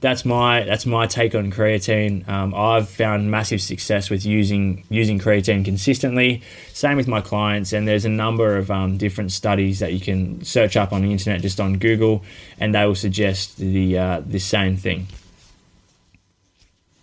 that's 0.00 0.24
my 0.24 0.62
that's 0.62 0.86
my 0.86 1.06
take 1.06 1.34
on 1.34 1.50
creatine. 1.50 2.28
Um, 2.28 2.54
I've 2.54 2.88
found 2.88 3.30
massive 3.30 3.60
success 3.60 4.10
with 4.10 4.24
using 4.24 4.84
using 4.90 5.18
creatine 5.18 5.64
consistently. 5.64 6.42
Same 6.72 6.96
with 6.96 7.08
my 7.08 7.20
clients, 7.20 7.72
and 7.72 7.88
there's 7.88 8.04
a 8.04 8.10
number 8.10 8.56
of 8.56 8.70
um, 8.70 8.96
different 8.96 9.32
studies 9.32 9.80
that 9.80 9.92
you 9.92 10.00
can 10.00 10.44
search 10.44 10.76
up 10.76 10.92
on 10.92 11.02
the 11.02 11.10
internet, 11.10 11.40
just 11.40 11.60
on 11.60 11.78
Google, 11.78 12.22
and 12.60 12.74
they 12.74 12.86
will 12.86 12.94
suggest 12.94 13.58
the 13.58 13.98
uh, 13.98 14.22
the 14.24 14.38
same 14.38 14.76
thing. 14.76 15.08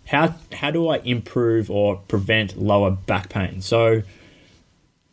How 0.06 0.34
how 0.52 0.70
do 0.70 0.88
I 0.88 0.98
improve 0.98 1.70
or 1.70 1.96
prevent 2.08 2.56
lower 2.56 2.90
back 2.90 3.28
pain? 3.28 3.60
So 3.60 4.02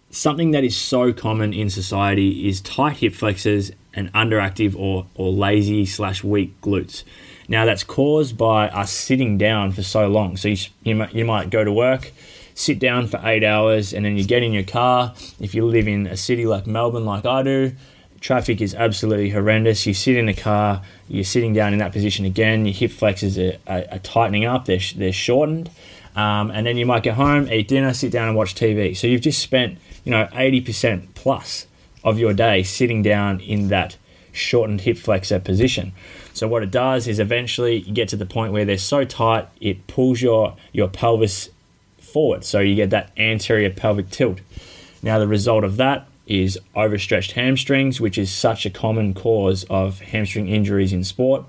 something 0.10 0.52
that 0.52 0.64
is 0.64 0.78
so 0.78 1.12
common 1.12 1.54
in 1.54 1.70
society 1.70 2.48
is 2.48 2.62
tight 2.62 2.98
hip 2.98 3.14
flexors 3.14 3.72
and 3.94 4.14
underactive 4.14 4.76
or, 4.78 5.08
or 5.16 5.32
lazy 5.32 5.86
slash 5.86 6.24
weak 6.24 6.60
glutes. 6.62 7.04
Now, 7.48 7.66
that's 7.66 7.84
caused 7.84 8.38
by 8.38 8.70
us 8.70 8.92
sitting 8.92 9.38
down 9.38 9.72
for 9.72 9.84
so 9.84 10.08
long. 10.08 10.38
So, 10.38 10.48
you, 10.50 10.58
you, 10.84 10.96
might, 10.96 11.14
you 11.14 11.26
might 11.26 11.50
go 11.50 11.64
to 11.64 11.72
work, 11.72 12.12
sit 12.56 12.80
down 12.80 13.08
for 13.08 13.20
eight 13.24 13.44
hours, 13.44 13.94
and 13.94 14.06
then 14.06 14.18
you 14.18 14.26
get 14.26 14.44
in 14.44 14.54
your 14.54 14.64
car. 14.64 15.14
If 15.40 15.54
you 15.54 15.66
live 15.66 15.88
in 15.88 16.08
a 16.08 16.18
city 16.18 16.46
like 16.46 16.66
Melbourne, 16.68 17.06
like 17.06 17.26
I 17.26 17.44
do, 17.44 17.74
traffic 18.24 18.62
is 18.62 18.74
absolutely 18.74 19.30
horrendous. 19.30 19.86
You 19.86 19.94
sit 19.94 20.16
in 20.16 20.26
the 20.26 20.34
car, 20.34 20.82
you're 21.08 21.24
sitting 21.24 21.54
down 21.54 21.74
in 21.74 21.80
that 21.80 21.92
position 21.92 22.26
again, 22.26 22.66
your 22.66 22.74
hip 22.74 22.92
flexors 22.92 23.38
are, 23.38 23.58
are, 23.68 23.84
are 23.92 24.00
tightening 24.00 24.46
up, 24.46 24.66
they're, 24.66 24.80
they're 24.96 25.14
shortened. 25.14 25.70
Um, 26.16 26.52
and 26.52 26.66
then 26.66 26.78
you 26.78 26.86
might 26.86 27.04
get 27.04 27.16
home, 27.16 27.52
eat 27.52 27.68
dinner, 27.68 27.94
sit 27.94 28.12
down 28.12 28.28
and 28.28 28.38
watch 28.38 28.56
TV. 28.56 28.96
So 28.96 29.08
you've 29.08 29.22
just 29.22 29.42
spent, 29.42 29.78
you 30.04 30.12
know, 30.12 30.28
80% 30.32 31.08
plus 31.16 31.68
of 32.04 32.20
your 32.20 32.34
day 32.34 32.64
sitting 32.64 33.02
down 33.02 33.40
in 33.40 33.70
that 33.70 33.98
shortened 34.32 34.82
hip 34.82 34.98
flexor 34.98 35.40
position. 35.40 35.94
So 36.34 36.48
what 36.48 36.64
it 36.64 36.72
does 36.72 37.08
is 37.08 37.20
eventually 37.20 37.78
you 37.78 37.94
get 37.94 38.10
to 38.10 38.18
the 38.18 38.26
point 38.26 38.54
where 38.54 38.66
they're 38.66 38.78
so 38.78 39.06
tight 39.06 39.48
it 39.62 39.88
pulls 39.88 40.22
your 40.22 40.56
your 40.72 40.88
pelvis 40.88 41.50
forward. 42.00 42.44
So 42.44 42.60
you 42.60 42.76
get 42.76 42.90
that 42.92 43.12
anterior 43.18 43.70
pelvic 43.70 44.10
tilt. 44.10 44.42
Now 45.02 45.20
the 45.20 45.28
result 45.28 45.64
of 45.64 45.78
that 45.78 46.08
is 46.26 46.58
overstretched 46.76 47.34
hamstrings, 47.34 48.00
which 48.00 48.18
is 48.18 48.32
such 48.32 48.66
a 48.66 48.70
common 48.70 49.14
cause 49.14 49.66
of 49.66 50.00
hamstring 50.00 50.48
injuries 50.48 50.94
in 50.94 51.04
sport. 51.04 51.44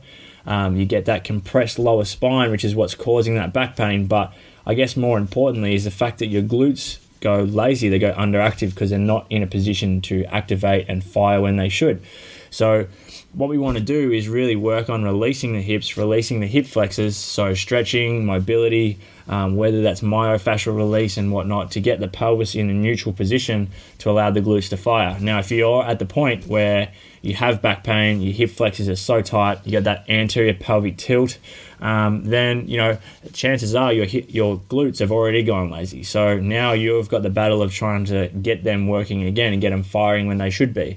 Um, 0.47 0.77
you 0.77 0.85
get 0.85 1.05
that 1.07 1.25
compressed 1.25 1.79
lower 1.79 2.05
spine, 2.05 2.51
which 2.51 2.65
is 2.65 2.75
what's 2.75 2.95
causing 2.95 3.35
that 3.37 3.53
back 3.53 3.77
pain. 3.77 4.07
But 4.07 4.33
I 4.67 4.75
guess 4.75 4.97
more 4.97 5.17
importantly 5.17 5.75
is 5.75 5.85
the 5.85 5.91
fact 5.91 6.19
that 6.19 6.27
your 6.27 6.43
glutes 6.43 6.99
go 7.21 7.43
lazy, 7.43 7.89
they 7.89 7.99
go 7.99 8.13
underactive 8.13 8.71
because 8.71 8.91
they're 8.91 8.99
not 8.99 9.27
in 9.31 9.43
a 9.43 9.47
position 9.47 10.01
to 10.03 10.25
activate 10.25 10.87
and 10.89 11.03
fire 11.03 11.41
when 11.41 11.57
they 11.57 11.69
should. 11.69 12.03
So, 12.51 12.87
what 13.35 13.51
we 13.51 13.59
want 13.59 13.77
to 13.77 13.83
do 13.83 14.13
is 14.13 14.29
really 14.29 14.55
work 14.55 14.89
on 14.89 15.03
releasing 15.03 15.55
the 15.55 15.61
hips, 15.61 15.97
releasing 15.97 16.41
the 16.41 16.47
hip 16.47 16.67
flexors, 16.67 17.17
so 17.17 17.53
stretching, 17.53 18.25
mobility, 18.25 18.99
um, 19.27 19.57
whether 19.57 19.83
that's 19.83 20.03
myofascial 20.03 20.77
release 20.77 21.17
and 21.17 21.33
whatnot, 21.33 21.73
to 21.73 21.81
get 21.81 21.99
the 21.99 22.07
pelvis 22.07 22.55
in 22.55 22.71
a 22.71 22.73
neutral 22.73 23.13
position 23.13 23.69
to 23.99 24.11
allow 24.11 24.31
the 24.31 24.41
glutes 24.41 24.69
to 24.69 24.77
fire. 24.77 25.19
Now, 25.19 25.41
if 25.41 25.51
you're 25.51 25.85
at 25.85 25.99
the 25.99 26.07
point 26.07 26.47
where 26.47 26.93
you 27.23 27.35
have 27.35 27.61
back 27.61 27.83
pain, 27.83 28.21
your 28.21 28.33
hip 28.33 28.51
flexors 28.51 28.89
are 28.89 28.97
so 28.97 29.21
tight, 29.21 29.67
you 29.67 29.73
got 29.73 29.85
that 29.85 30.09
anterior 30.09 30.55
pelvic 30.55 30.97
tilt, 30.97 31.39
um, 31.81 32.25
then 32.25 32.69
you 32.69 32.77
know 32.77 32.99
chances 33.33 33.75
are 33.75 33.93
your 33.93 34.07
your 34.07 34.59
glutes 34.59 35.01
have 35.01 35.11
already 35.11 35.43
gone 35.43 35.71
lazy. 35.71 36.03
So 36.03 36.39
now 36.39 36.73
you've 36.73 37.09
got 37.09 37.23
the 37.23 37.31
battle 37.31 37.63
of 37.63 37.73
trying 37.73 38.05
to 38.07 38.29
get 38.29 38.63
them 38.63 38.87
working 38.87 39.25
again 39.25 39.53
and 39.53 39.61
get 39.61 39.71
them 39.71 39.83
firing 39.83 40.27
when 40.27 40.39
they 40.39 40.51
should 40.51 40.73
be. 40.73 40.97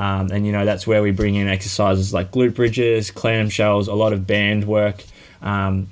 Um, 0.00 0.30
and 0.32 0.46
you 0.46 0.52
know 0.52 0.64
that's 0.64 0.86
where 0.86 1.02
we 1.02 1.10
bring 1.10 1.34
in 1.34 1.46
exercises 1.46 2.14
like 2.14 2.32
glute 2.32 2.54
bridges, 2.54 3.10
clamshells, 3.10 3.86
a 3.86 3.92
lot 3.92 4.14
of 4.14 4.26
band 4.26 4.64
work. 4.64 5.04
Um, 5.42 5.88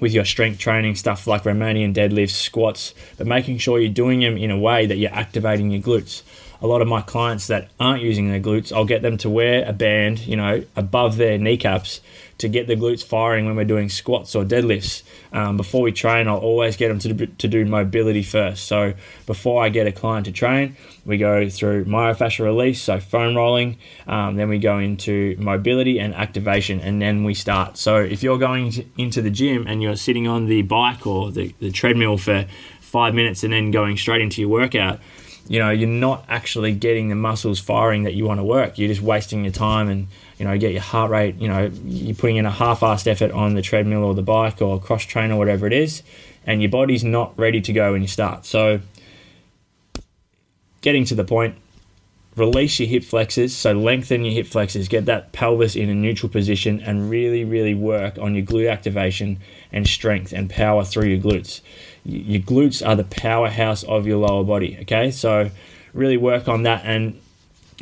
with 0.00 0.12
your 0.12 0.24
strength 0.24 0.58
training 0.58 0.96
stuff 0.96 1.28
like 1.28 1.44
Romanian 1.44 1.94
deadlifts, 1.94 2.30
squats, 2.30 2.94
but 3.16 3.28
making 3.28 3.58
sure 3.58 3.78
you're 3.78 3.88
doing 3.88 4.20
them 4.20 4.36
in 4.36 4.50
a 4.50 4.58
way 4.58 4.86
that 4.86 4.96
you're 4.96 5.14
activating 5.14 5.70
your 5.70 5.80
glutes. 5.80 6.22
A 6.60 6.66
lot 6.66 6.82
of 6.82 6.88
my 6.88 7.00
clients 7.00 7.46
that 7.46 7.70
aren't 7.78 8.02
using 8.02 8.28
their 8.28 8.40
glutes, 8.40 8.72
I'll 8.72 8.84
get 8.84 9.02
them 9.02 9.16
to 9.18 9.30
wear 9.30 9.64
a 9.64 9.72
band, 9.72 10.18
you 10.26 10.36
know, 10.36 10.64
above 10.74 11.16
their 11.16 11.38
kneecaps 11.38 12.00
to 12.38 12.48
get 12.48 12.66
the 12.66 12.76
glutes 12.76 13.04
firing 13.04 13.46
when 13.46 13.56
we're 13.56 13.64
doing 13.64 13.88
squats 13.88 14.34
or 14.34 14.44
deadlifts. 14.44 15.02
Um, 15.32 15.56
before 15.56 15.82
we 15.82 15.92
train, 15.92 16.28
I'll 16.28 16.38
always 16.38 16.76
get 16.76 16.88
them 16.88 16.98
to 17.00 17.12
do, 17.12 17.26
to 17.26 17.48
do 17.48 17.64
mobility 17.64 18.22
first. 18.22 18.66
So 18.66 18.94
before 19.26 19.64
I 19.64 19.68
get 19.68 19.86
a 19.86 19.92
client 19.92 20.26
to 20.26 20.32
train, 20.32 20.76
we 21.04 21.18
go 21.18 21.48
through 21.48 21.84
myofascial 21.84 22.44
release, 22.44 22.82
so 22.82 22.98
foam 23.00 23.36
rolling. 23.36 23.78
Um, 24.06 24.36
then 24.36 24.48
we 24.48 24.58
go 24.58 24.78
into 24.78 25.36
mobility 25.38 25.98
and 25.98 26.14
activation, 26.14 26.80
and 26.80 27.00
then 27.00 27.24
we 27.24 27.34
start. 27.34 27.76
So 27.76 27.96
if 27.96 28.22
you're 28.22 28.38
going 28.38 28.70
to, 28.72 28.84
into 28.98 29.22
the 29.22 29.30
gym 29.30 29.66
and 29.66 29.82
you're 29.82 29.96
sitting 29.96 30.26
on 30.26 30.46
the 30.46 30.62
bike 30.62 31.06
or 31.06 31.30
the, 31.30 31.54
the 31.60 31.70
treadmill 31.70 32.18
for 32.18 32.46
five 32.80 33.14
minutes 33.14 33.42
and 33.42 33.52
then 33.52 33.70
going 33.70 33.96
straight 33.96 34.20
into 34.20 34.40
your 34.40 34.50
workout, 34.50 35.00
you 35.46 35.58
know 35.58 35.70
you're 35.70 35.88
not 35.88 36.24
actually 36.28 36.72
getting 36.72 37.08
the 37.08 37.14
muscles 37.14 37.60
firing 37.60 38.04
that 38.04 38.14
you 38.14 38.24
want 38.24 38.40
to 38.40 38.44
work. 38.44 38.78
You're 38.78 38.88
just 38.88 39.02
wasting 39.02 39.44
your 39.44 39.52
time 39.52 39.88
and 39.88 40.08
you 40.38 40.44
know 40.44 40.56
get 40.58 40.72
your 40.72 40.82
heart 40.82 41.10
rate 41.10 41.36
you 41.36 41.48
know 41.48 41.70
you're 41.84 42.14
putting 42.14 42.36
in 42.36 42.46
a 42.46 42.50
half-assed 42.50 43.06
effort 43.06 43.30
on 43.30 43.54
the 43.54 43.62
treadmill 43.62 44.04
or 44.04 44.14
the 44.14 44.22
bike 44.22 44.60
or 44.60 44.80
cross 44.80 45.04
train 45.04 45.30
or 45.30 45.38
whatever 45.38 45.66
it 45.66 45.72
is 45.72 46.02
and 46.46 46.60
your 46.60 46.70
body's 46.70 47.04
not 47.04 47.38
ready 47.38 47.60
to 47.60 47.72
go 47.72 47.92
when 47.92 48.02
you 48.02 48.08
start. 48.08 48.44
So 48.44 48.80
getting 50.80 51.04
to 51.06 51.14
the 51.14 51.24
point 51.24 51.56
release 52.36 52.80
your 52.80 52.88
hip 52.88 53.04
flexors. 53.04 53.54
So 53.54 53.72
lengthen 53.72 54.24
your 54.24 54.34
hip 54.34 54.46
flexors. 54.48 54.88
Get 54.88 55.06
that 55.06 55.32
pelvis 55.32 55.76
in 55.76 55.88
a 55.88 55.94
neutral 55.94 56.28
position 56.28 56.80
and 56.80 57.08
really 57.08 57.44
really 57.44 57.74
work 57.74 58.18
on 58.18 58.34
your 58.34 58.44
glute 58.44 58.70
activation 58.70 59.38
and 59.72 59.86
strength 59.86 60.32
and 60.32 60.50
power 60.50 60.84
through 60.84 61.08
your 61.08 61.20
glutes 61.20 61.60
your 62.04 62.42
glutes 62.42 62.86
are 62.86 62.96
the 62.96 63.04
powerhouse 63.04 63.82
of 63.84 64.06
your 64.06 64.18
lower 64.18 64.44
body. 64.44 64.78
Okay, 64.82 65.10
so 65.10 65.50
really 65.92 66.16
work 66.16 66.48
on 66.48 66.64
that 66.64 66.82
and 66.84 67.18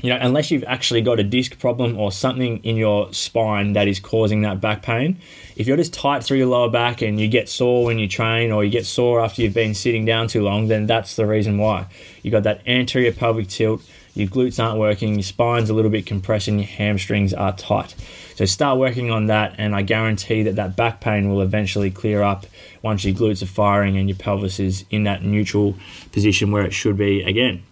you 0.03 0.09
know 0.11 0.19
unless 0.21 0.51
you've 0.51 0.65
actually 0.65 1.01
got 1.01 1.19
a 1.19 1.25
disc 1.25 1.59
problem 1.59 1.99
or 1.99 2.13
something 2.13 2.59
in 2.59 2.77
your 2.77 3.13
spine 3.13 3.73
that 3.73 3.89
is 3.89 4.01
causing 4.01 4.43
that 4.43 4.61
back 4.61 4.83
pain 4.83 5.19
if 5.57 5.67
you're 5.67 5.77
just 5.77 5.93
tight 5.93 6.23
through 6.23 6.39
your 6.39 6.47
lower 6.47 6.71
back 6.71 7.03
and 7.03 7.21
you 7.21 7.29
get 7.29 7.49
sore 7.49 7.85
when 7.85 7.99
you 7.99 8.09
train 8.09 8.53
or 8.53 8.65
you 8.65 8.71
get 8.71 8.87
sore 8.87 9.21
after 9.21 9.43
you've 9.43 9.55
been 9.55 9.75
sitting 9.75 10.05
down 10.05 10.29
too 10.29 10.43
long 10.43 10.69
then 10.69 10.87
that's 10.87 11.17
the 11.17 11.27
reason 11.27 11.59
why 11.59 11.87
You've 12.23 12.33
got 12.33 12.45
that 12.45 12.67
anterior 12.67 13.13
pelvic 13.13 13.49
tilt 13.49 13.83
your 14.15 14.29
glutes 14.29 14.63
aren't 14.63 14.79
working 14.79 15.15
your 15.15 15.23
spine's 15.23 15.71
a 15.71 15.75
little 15.75 15.91
bit 15.91 16.07
compressed 16.07 16.49
and 16.49 16.61
your 16.61 16.69
hamstrings 16.69 17.33
are 17.33 17.53
tight 17.57 17.95
so 18.35 18.47
start 18.47 18.79
working 18.79 19.11
on 19.11 19.27
that, 19.27 19.55
and 19.59 19.75
I 19.75 19.83
guarantee 19.83 20.43
that 20.45 20.57
that 20.57 20.75
back 20.75 21.01
pain 21.01 21.29
will 21.29 21.43
eventually 21.43 21.91
clear 21.91 22.23
up 22.23 22.47
once 22.81 23.05
your 23.05 23.15
glutes 23.15 23.43
are 23.43 23.47
firing 23.47 23.97
and 23.97 24.09
your 24.09 24.17
pelvis 24.17 24.59
is 24.59 24.85
in 24.91 25.05
that 25.05 25.23
neutral 25.23 25.77
position 26.13 26.51
where 26.51 26.65
it 26.65 26.73
should 26.73 26.97
be 26.97 27.23
again. 27.23 27.63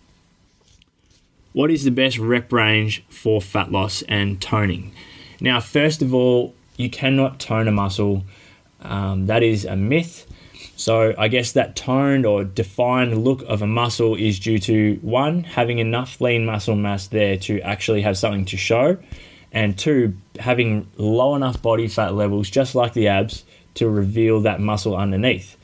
What 1.52 1.70
is 1.70 1.84
the 1.84 1.90
best 1.90 2.18
rep 2.18 2.52
range 2.52 3.02
for 3.08 3.40
fat 3.40 3.72
loss 3.72 4.02
and 4.02 4.40
toning? 4.40 4.92
Now, 5.40 5.60
first 5.60 6.02
of 6.02 6.14
all, 6.14 6.54
you 6.76 6.90
cannot 6.90 7.40
tone 7.40 7.66
a 7.66 7.72
muscle. 7.72 8.24
Um, 8.82 9.26
that 9.26 9.42
is 9.42 9.64
a 9.64 9.76
myth. 9.76 10.26
So, 10.80 11.14
I 11.18 11.28
guess 11.28 11.52
that 11.52 11.76
toned 11.76 12.24
or 12.24 12.42
defined 12.42 13.22
look 13.22 13.42
of 13.42 13.60
a 13.60 13.66
muscle 13.66 14.14
is 14.14 14.38
due 14.38 14.58
to 14.60 14.98
one, 15.02 15.44
having 15.44 15.78
enough 15.78 16.18
lean 16.22 16.46
muscle 16.46 16.74
mass 16.74 17.06
there 17.06 17.36
to 17.36 17.60
actually 17.60 18.00
have 18.00 18.16
something 18.16 18.46
to 18.46 18.56
show, 18.56 18.96
and 19.52 19.78
two, 19.78 20.16
having 20.38 20.86
low 20.96 21.34
enough 21.34 21.60
body 21.60 21.86
fat 21.86 22.14
levels, 22.14 22.48
just 22.48 22.74
like 22.74 22.94
the 22.94 23.08
abs, 23.08 23.44
to 23.74 23.90
reveal 23.90 24.40
that 24.40 24.58
muscle 24.58 24.96
underneath. 24.96 25.58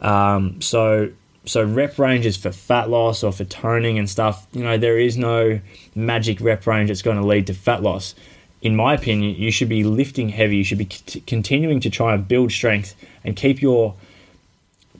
Um, 0.00 0.62
so, 0.62 1.10
so 1.44 1.62
rep 1.62 1.98
ranges 1.98 2.38
for 2.38 2.50
fat 2.50 2.88
loss 2.88 3.22
or 3.22 3.32
for 3.32 3.44
toning 3.44 3.98
and 3.98 4.08
stuff, 4.08 4.46
you 4.52 4.64
know, 4.64 4.78
there 4.78 4.98
is 4.98 5.18
no 5.18 5.60
magic 5.94 6.40
rep 6.40 6.66
range 6.66 6.88
that's 6.88 7.02
going 7.02 7.18
to 7.18 7.26
lead 7.26 7.48
to 7.48 7.52
fat 7.52 7.82
loss. 7.82 8.14
In 8.62 8.76
my 8.76 8.94
opinion, 8.94 9.36
you 9.36 9.50
should 9.50 9.68
be 9.68 9.84
lifting 9.84 10.30
heavy. 10.30 10.56
You 10.56 10.64
should 10.64 10.78
be 10.78 10.88
c- 10.90 11.20
continuing 11.20 11.80
to 11.80 11.90
try 11.90 12.14
and 12.14 12.26
build 12.26 12.50
strength 12.50 12.96
and 13.22 13.36
keep 13.36 13.60
your 13.60 13.94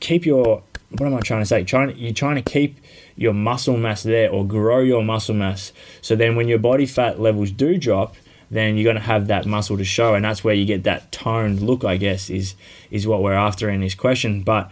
keep 0.01 0.27
your 0.27 0.63
what 0.91 1.07
am 1.07 1.15
I 1.15 1.21
trying 1.21 1.41
to 1.41 1.47
say? 1.47 1.65
Trying 1.65 1.97
you're 1.97 2.13
trying 2.13 2.37
to 2.37 2.43
keep 2.43 2.79
your 3.17 3.33
muscle 3.33 3.77
mass 3.77 4.03
there 4.03 4.31
or 4.31 4.47
grow 4.47 4.81
your 4.81 5.03
muscle 5.03 5.35
mass. 5.35 5.73
So 6.03 6.15
then 6.17 6.37
when 6.37 6.49
your 6.49 6.59
body 6.59 6.87
fat 6.87 7.21
levels 7.21 7.51
do 7.51 7.79
drop, 7.79 8.17
then 8.51 8.77
you're 8.77 8.85
going 8.85 8.97
to 8.97 9.03
have 9.03 9.27
that 9.29 9.47
muscle 9.47 9.77
to 9.77 9.85
show, 9.85 10.15
and 10.15 10.25
that's 10.25 10.45
where 10.45 10.55
you 10.55 10.65
get 10.65 10.85
that 10.85 11.11
toned 11.11 11.61
look. 11.61 11.85
I 11.85 11.97
guess 11.97 12.31
is 12.31 12.55
is 12.91 13.07
what 13.07 13.23
we're 13.23 13.33
after 13.33 13.69
in 13.71 13.81
this 13.81 13.95
question. 13.95 14.43
But 14.43 14.71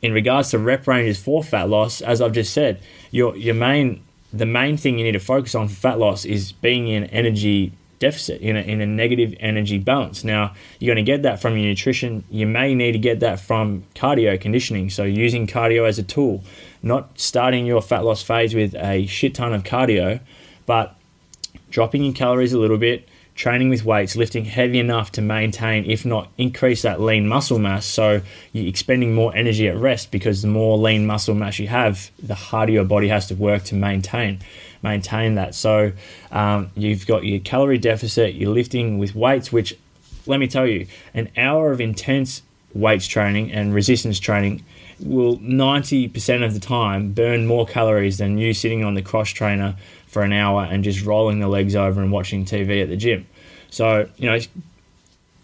in 0.00 0.12
regards 0.12 0.50
to 0.50 0.58
rep 0.58 0.86
ranges 0.86 1.22
for 1.22 1.42
fat 1.44 1.68
loss, 1.68 2.00
as 2.00 2.20
I've 2.20 2.32
just 2.32 2.52
said, 2.52 2.80
your 3.10 3.36
your 3.36 3.54
main 3.54 4.02
the 4.32 4.46
main 4.46 4.76
thing 4.76 4.98
you 4.98 5.04
need 5.04 5.12
to 5.12 5.20
focus 5.20 5.54
on 5.54 5.68
for 5.68 5.74
fat 5.74 5.98
loss 5.98 6.24
is 6.24 6.52
being 6.52 6.88
in 6.88 7.04
energy 7.04 7.72
deficit 8.02 8.40
in 8.40 8.56
a, 8.56 8.60
in 8.60 8.80
a 8.80 8.86
negative 8.86 9.32
energy 9.38 9.78
balance. 9.78 10.24
Now, 10.24 10.54
you're 10.80 10.92
going 10.92 11.04
to 11.04 11.08
get 11.08 11.22
that 11.22 11.40
from 11.40 11.56
your 11.56 11.68
nutrition. 11.68 12.24
You 12.30 12.48
may 12.48 12.74
need 12.74 12.92
to 12.92 12.98
get 12.98 13.20
that 13.20 13.38
from 13.38 13.84
cardio 13.94 14.38
conditioning. 14.40 14.90
So, 14.90 15.04
using 15.04 15.46
cardio 15.46 15.86
as 15.86 16.00
a 16.00 16.02
tool, 16.02 16.42
not 16.82 17.20
starting 17.20 17.64
your 17.64 17.80
fat 17.80 18.04
loss 18.04 18.20
phase 18.20 18.56
with 18.56 18.74
a 18.74 19.06
shit 19.06 19.36
ton 19.36 19.52
of 19.52 19.62
cardio, 19.62 20.18
but 20.66 20.96
dropping 21.70 22.02
your 22.02 22.12
calories 22.12 22.52
a 22.52 22.58
little 22.58 22.76
bit, 22.76 23.08
training 23.36 23.68
with 23.68 23.84
weights, 23.84 24.16
lifting 24.16 24.46
heavy 24.46 24.80
enough 24.80 25.12
to 25.12 25.22
maintain, 25.22 25.88
if 25.88 26.04
not 26.04 26.28
increase 26.36 26.82
that 26.82 27.00
lean 27.00 27.28
muscle 27.28 27.60
mass. 27.60 27.86
So 27.86 28.20
you're 28.52 28.66
expending 28.66 29.14
more 29.14 29.32
energy 29.36 29.68
at 29.68 29.76
rest 29.76 30.10
because 30.10 30.42
the 30.42 30.48
more 30.48 30.76
lean 30.76 31.06
muscle 31.06 31.36
mass 31.36 31.60
you 31.60 31.68
have, 31.68 32.10
the 32.20 32.34
harder 32.34 32.72
your 32.72 32.84
body 32.84 33.06
has 33.08 33.28
to 33.28 33.36
work 33.36 33.62
to 33.64 33.76
maintain 33.76 34.40
maintain 34.82 35.36
that. 35.36 35.54
So 35.54 35.92
um, 36.30 36.70
you've 36.74 37.06
got 37.06 37.24
your 37.24 37.40
calorie 37.40 37.78
deficit, 37.78 38.34
you're 38.34 38.52
lifting 38.52 38.98
with 38.98 39.14
weights, 39.14 39.52
which 39.52 39.76
let 40.26 40.38
me 40.40 40.46
tell 40.46 40.66
you, 40.66 40.86
an 41.14 41.30
hour 41.36 41.72
of 41.72 41.80
intense 41.80 42.42
weights 42.74 43.06
training 43.06 43.52
and 43.52 43.74
resistance 43.74 44.18
training 44.18 44.64
will 45.00 45.38
90% 45.38 46.44
of 46.44 46.54
the 46.54 46.60
time 46.60 47.12
burn 47.12 47.46
more 47.46 47.66
calories 47.66 48.18
than 48.18 48.38
you 48.38 48.54
sitting 48.54 48.84
on 48.84 48.94
the 48.94 49.02
cross 49.02 49.30
trainer 49.30 49.76
for 50.06 50.22
an 50.22 50.32
hour 50.32 50.64
and 50.64 50.84
just 50.84 51.04
rolling 51.04 51.40
the 51.40 51.48
legs 51.48 51.74
over 51.74 52.00
and 52.00 52.12
watching 52.12 52.44
TV 52.44 52.82
at 52.82 52.88
the 52.88 52.96
gym. 52.96 53.26
So, 53.70 54.08
you 54.16 54.30
know, 54.30 54.38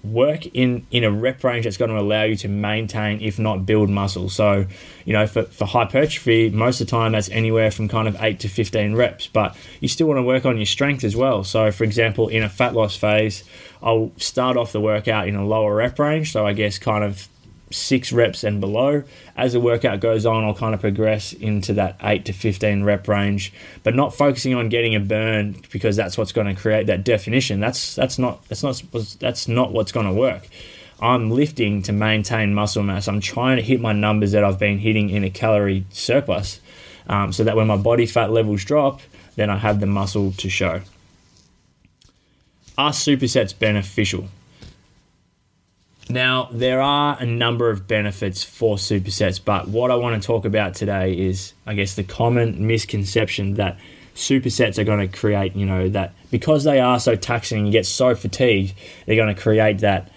work 0.04 0.46
in, 0.54 0.86
in 0.90 1.04
a 1.04 1.10
rep 1.10 1.42
range 1.42 1.64
that's 1.64 1.76
going 1.76 1.90
to 1.90 1.98
allow 1.98 2.22
you 2.22 2.36
to 2.36 2.48
maintain, 2.48 3.20
if 3.20 3.38
not 3.38 3.66
build 3.66 3.90
muscle. 3.90 4.28
So, 4.28 4.66
you 5.04 5.12
know, 5.12 5.26
for, 5.26 5.42
for 5.44 5.66
hypertrophy, 5.66 6.50
most 6.50 6.80
of 6.80 6.86
the 6.86 6.90
time 6.90 7.12
that's 7.12 7.28
anywhere 7.30 7.70
from 7.70 7.88
kind 7.88 8.06
of 8.06 8.16
8 8.20 8.38
to 8.40 8.48
15 8.48 8.94
reps, 8.94 9.26
but 9.26 9.56
you 9.80 9.88
still 9.88 10.06
want 10.06 10.18
to 10.18 10.22
work 10.22 10.46
on 10.46 10.56
your 10.56 10.66
strength 10.66 11.04
as 11.04 11.16
well. 11.16 11.42
So, 11.44 11.72
for 11.72 11.84
example, 11.84 12.28
in 12.28 12.42
a 12.42 12.48
fat 12.48 12.74
loss 12.74 12.96
phase, 12.96 13.44
I'll 13.82 14.12
start 14.16 14.56
off 14.56 14.72
the 14.72 14.80
workout 14.80 15.28
in 15.28 15.34
a 15.34 15.44
lower 15.44 15.74
rep 15.74 15.98
range. 15.98 16.32
So, 16.32 16.46
I 16.46 16.52
guess 16.52 16.78
kind 16.78 17.02
of 17.02 17.28
six 17.70 18.12
reps 18.12 18.44
and 18.44 18.60
below. 18.60 19.02
As 19.36 19.52
the 19.52 19.60
workout 19.60 20.00
goes 20.00 20.26
on, 20.26 20.44
I'll 20.44 20.54
kind 20.54 20.74
of 20.74 20.80
progress 20.80 21.32
into 21.32 21.72
that 21.74 21.96
8 22.02 22.24
to 22.26 22.32
15 22.32 22.84
rep 22.84 23.06
range, 23.08 23.52
but 23.82 23.94
not 23.94 24.14
focusing 24.14 24.54
on 24.54 24.68
getting 24.68 24.94
a 24.94 25.00
burn 25.00 25.56
because 25.70 25.96
that's 25.96 26.16
what's 26.18 26.32
going 26.32 26.46
to 26.46 26.60
create 26.60 26.86
that 26.86 27.04
definition. 27.04 27.60
That's 27.60 27.94
that's 27.94 28.18
not 28.18 28.46
that's 28.48 28.62
not 28.62 28.82
that's 29.20 29.48
not 29.48 29.72
what's 29.72 29.92
going 29.92 30.06
to 30.06 30.12
work. 30.12 30.48
I'm 31.00 31.30
lifting 31.30 31.82
to 31.82 31.92
maintain 31.92 32.54
muscle 32.54 32.82
mass. 32.82 33.06
I'm 33.06 33.20
trying 33.20 33.56
to 33.56 33.62
hit 33.62 33.80
my 33.80 33.92
numbers 33.92 34.32
that 34.32 34.42
I've 34.42 34.58
been 34.58 34.78
hitting 34.78 35.10
in 35.10 35.22
a 35.22 35.30
calorie 35.30 35.84
surplus, 35.90 36.60
um, 37.08 37.32
so 37.32 37.44
that 37.44 37.56
when 37.56 37.68
my 37.68 37.76
body 37.76 38.06
fat 38.06 38.32
levels 38.32 38.64
drop, 38.64 39.00
then 39.36 39.48
I 39.48 39.58
have 39.58 39.78
the 39.78 39.86
muscle 39.86 40.32
to 40.32 40.48
show. 40.48 40.80
Are 42.76 42.90
supersets 42.90 43.56
beneficial? 43.56 44.28
Now, 46.10 46.48
there 46.50 46.80
are 46.80 47.18
a 47.20 47.26
number 47.26 47.70
of 47.70 47.86
benefits 47.86 48.42
for 48.42 48.76
supersets, 48.76 49.38
but 49.44 49.68
what 49.68 49.90
I 49.90 49.96
want 49.96 50.20
to 50.20 50.26
talk 50.26 50.46
about 50.46 50.74
today 50.74 51.12
is, 51.12 51.52
I 51.66 51.74
guess, 51.74 51.96
the 51.96 52.02
common 52.02 52.66
misconception 52.66 53.54
that 53.54 53.78
supersets 54.14 54.78
are 54.78 54.84
going 54.84 55.06
to 55.06 55.18
create, 55.18 55.54
you 55.54 55.66
know, 55.66 55.88
that 55.90 56.14
because 56.30 56.64
they 56.64 56.80
are 56.80 56.98
so 56.98 57.14
taxing, 57.14 57.66
you 57.66 57.72
get 57.72 57.84
so 57.84 58.14
fatigued, 58.14 58.74
they're 59.06 59.16
going 59.16 59.34
to 59.34 59.40
create 59.40 59.78
that 59.80 60.10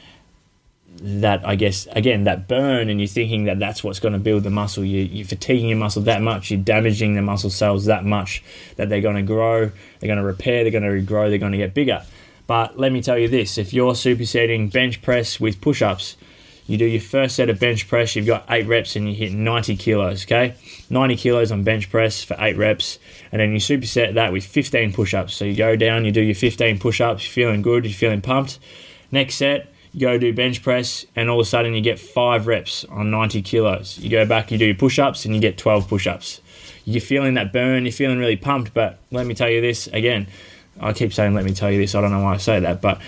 that 1.03 1.43
I 1.47 1.55
guess 1.55 1.87
again 1.93 2.25
that 2.25 2.47
burn, 2.47 2.87
and 2.87 2.99
you're 2.99 3.07
thinking 3.07 3.45
that 3.45 3.57
that's 3.57 3.83
what's 3.83 3.99
going 3.99 4.13
to 4.13 4.19
build 4.19 4.43
the 4.43 4.49
muscle. 4.51 4.83
You, 4.83 5.03
you're 5.03 5.25
fatiguing 5.25 5.67
your 5.67 5.77
muscle 5.77 6.03
that 6.03 6.21
much, 6.21 6.51
you're 6.51 6.61
damaging 6.61 7.15
the 7.15 7.21
muscle 7.21 7.49
cells 7.49 7.85
that 7.85 8.05
much 8.05 8.43
that 8.75 8.87
they're 8.87 9.01
going 9.01 9.15
to 9.15 9.23
grow, 9.23 9.71
they're 9.99 10.07
going 10.07 10.19
to 10.19 10.23
repair, 10.23 10.63
they're 10.63 10.71
going 10.71 10.83
to 10.83 10.89
regrow, 10.89 11.29
they're 11.29 11.39
going 11.39 11.53
to 11.53 11.57
get 11.57 11.73
bigger. 11.73 12.03
But 12.47 12.79
let 12.79 12.91
me 12.91 13.01
tell 13.01 13.17
you 13.17 13.27
this: 13.27 13.57
if 13.57 13.73
you're 13.73 13.93
supersetting 13.93 14.71
bench 14.71 15.01
press 15.01 15.39
with 15.39 15.61
push-ups, 15.61 16.17
you 16.67 16.77
do 16.77 16.85
your 16.85 17.01
first 17.01 17.35
set 17.35 17.49
of 17.49 17.59
bench 17.59 17.87
press, 17.87 18.15
you've 18.15 18.25
got 18.25 18.45
eight 18.49 18.67
reps, 18.67 18.95
and 18.95 19.09
you 19.09 19.15
hit 19.15 19.33
90 19.33 19.75
kilos. 19.77 20.25
Okay, 20.25 20.55
90 20.89 21.15
kilos 21.15 21.51
on 21.51 21.63
bench 21.63 21.89
press 21.89 22.23
for 22.23 22.35
eight 22.39 22.57
reps, 22.57 22.99
and 23.31 23.39
then 23.39 23.51
you 23.51 23.59
superset 23.59 24.13
that 24.13 24.31
with 24.31 24.45
15 24.45 24.93
push-ups. 24.93 25.33
So 25.33 25.45
you 25.45 25.55
go 25.55 25.75
down, 25.75 26.05
you 26.05 26.11
do 26.11 26.21
your 26.21 26.35
15 26.35 26.79
push-ups, 26.79 27.23
you're 27.23 27.45
feeling 27.45 27.61
good, 27.61 27.85
you're 27.85 27.93
feeling 27.93 28.21
pumped. 28.21 28.59
Next 29.11 29.35
set 29.35 29.71
you 29.93 30.01
go 30.01 30.17
do 30.17 30.33
bench 30.33 30.63
press, 30.63 31.05
and 31.15 31.29
all 31.29 31.39
of 31.39 31.45
a 31.45 31.49
sudden 31.49 31.73
you 31.73 31.81
get 31.81 31.99
five 31.99 32.47
reps 32.47 32.85
on 32.85 33.11
90 33.11 33.41
kilos. 33.41 33.97
You 33.97 34.09
go 34.09 34.25
back, 34.25 34.51
you 34.51 34.57
do 34.57 34.65
your 34.65 34.75
push 34.75 34.97
ups, 34.99 35.25
and 35.25 35.35
you 35.35 35.41
get 35.41 35.57
12 35.57 35.87
push 35.87 36.07
ups. 36.07 36.41
You're 36.85 37.01
feeling 37.01 37.33
that 37.33 37.51
burn, 37.51 37.83
you're 37.83 37.91
feeling 37.91 38.17
really 38.17 38.37
pumped, 38.37 38.73
but 38.73 38.99
let 39.11 39.25
me 39.25 39.33
tell 39.33 39.49
you 39.49 39.59
this 39.59 39.87
again. 39.87 40.27
I 40.79 40.93
keep 40.93 41.13
saying, 41.13 41.33
let 41.33 41.45
me 41.45 41.53
tell 41.53 41.71
you 41.71 41.79
this, 41.79 41.95
I 41.95 42.01
don't 42.01 42.11
know 42.11 42.23
why 42.23 42.35
I 42.35 42.37
say 42.37 42.59
that, 42.59 42.81
but 42.81 42.99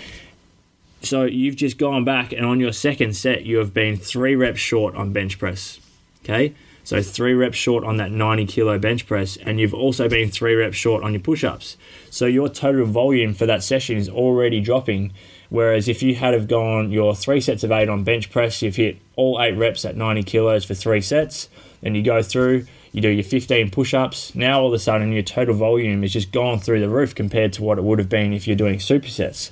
so 1.02 1.24
you've 1.24 1.56
just 1.56 1.76
gone 1.76 2.04
back, 2.04 2.32
and 2.32 2.46
on 2.46 2.60
your 2.60 2.72
second 2.72 3.14
set, 3.16 3.44
you 3.44 3.58
have 3.58 3.74
been 3.74 3.96
three 3.96 4.34
reps 4.34 4.60
short 4.60 4.94
on 4.94 5.12
bench 5.12 5.38
press. 5.38 5.80
Okay, 6.24 6.54
so 6.82 7.02
three 7.02 7.34
reps 7.34 7.58
short 7.58 7.84
on 7.84 7.98
that 7.98 8.10
90 8.10 8.46
kilo 8.46 8.78
bench 8.78 9.06
press, 9.06 9.36
and 9.36 9.60
you've 9.60 9.74
also 9.74 10.08
been 10.08 10.30
three 10.30 10.54
reps 10.54 10.76
short 10.76 11.02
on 11.02 11.12
your 11.12 11.20
push 11.20 11.44
ups. 11.44 11.76
So 12.10 12.26
your 12.26 12.48
total 12.48 12.86
volume 12.86 13.34
for 13.34 13.44
that 13.46 13.62
session 13.62 13.98
is 13.98 14.08
already 14.08 14.60
dropping 14.60 15.12
Whereas 15.54 15.86
if 15.86 16.02
you 16.02 16.16
had 16.16 16.34
have 16.34 16.48
gone 16.48 16.90
your 16.90 17.14
three 17.14 17.40
sets 17.40 17.62
of 17.62 17.70
eight 17.70 17.88
on 17.88 18.02
bench 18.02 18.28
press, 18.28 18.60
you've 18.60 18.74
hit 18.74 18.98
all 19.14 19.40
eight 19.40 19.56
reps 19.56 19.84
at 19.84 19.96
90 19.96 20.24
kilos 20.24 20.64
for 20.64 20.74
three 20.74 21.00
sets, 21.00 21.48
and 21.80 21.96
you 21.96 22.02
go 22.02 22.22
through, 22.22 22.66
you 22.94 23.00
do 23.00 23.08
your 23.08 23.24
15 23.24 23.70
push 23.70 23.92
ups. 23.92 24.36
Now 24.36 24.60
all 24.60 24.68
of 24.68 24.72
a 24.72 24.78
sudden 24.78 25.10
your 25.10 25.24
total 25.24 25.56
volume 25.56 26.04
is 26.04 26.12
just 26.12 26.30
gone 26.30 26.60
through 26.60 26.78
the 26.78 26.88
roof 26.88 27.12
compared 27.12 27.52
to 27.54 27.62
what 27.64 27.76
it 27.76 27.82
would 27.82 27.98
have 27.98 28.08
been 28.08 28.32
if 28.32 28.46
you're 28.46 28.56
doing 28.56 28.78
supersets. 28.78 29.50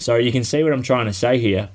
So 0.00 0.16
you 0.16 0.32
can 0.32 0.42
see 0.42 0.60
what 0.64 0.72
I'm 0.72 0.82
trying 0.82 1.06
to 1.06 1.12
say 1.12 1.38
here. 1.38 1.68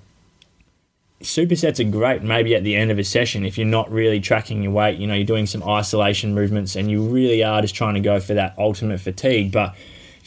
Supersets 1.22 1.80
are 1.80 1.90
great 1.90 2.22
maybe 2.22 2.54
at 2.54 2.66
the 2.66 2.76
end 2.76 2.92
of 2.92 3.00
a 3.00 3.06
session 3.06 3.46
if 3.46 3.58
you're 3.58 3.66
not 3.66 3.90
really 3.90 4.20
tracking 4.20 4.62
your 4.62 4.74
weight, 4.74 5.00
you 5.00 5.08
know, 5.08 5.14
you're 5.14 5.24
doing 5.24 5.46
some 5.46 5.64
isolation 5.64 6.36
movements 6.36 6.76
and 6.76 6.92
you 6.92 7.02
really 7.02 7.46
are 7.46 7.62
just 7.62 7.76
trying 7.76 7.94
to 7.94 8.02
go 8.02 8.20
for 8.20 8.34
that 8.34 8.54
ultimate 8.58 9.00
fatigue. 9.00 9.54
But 9.54 9.76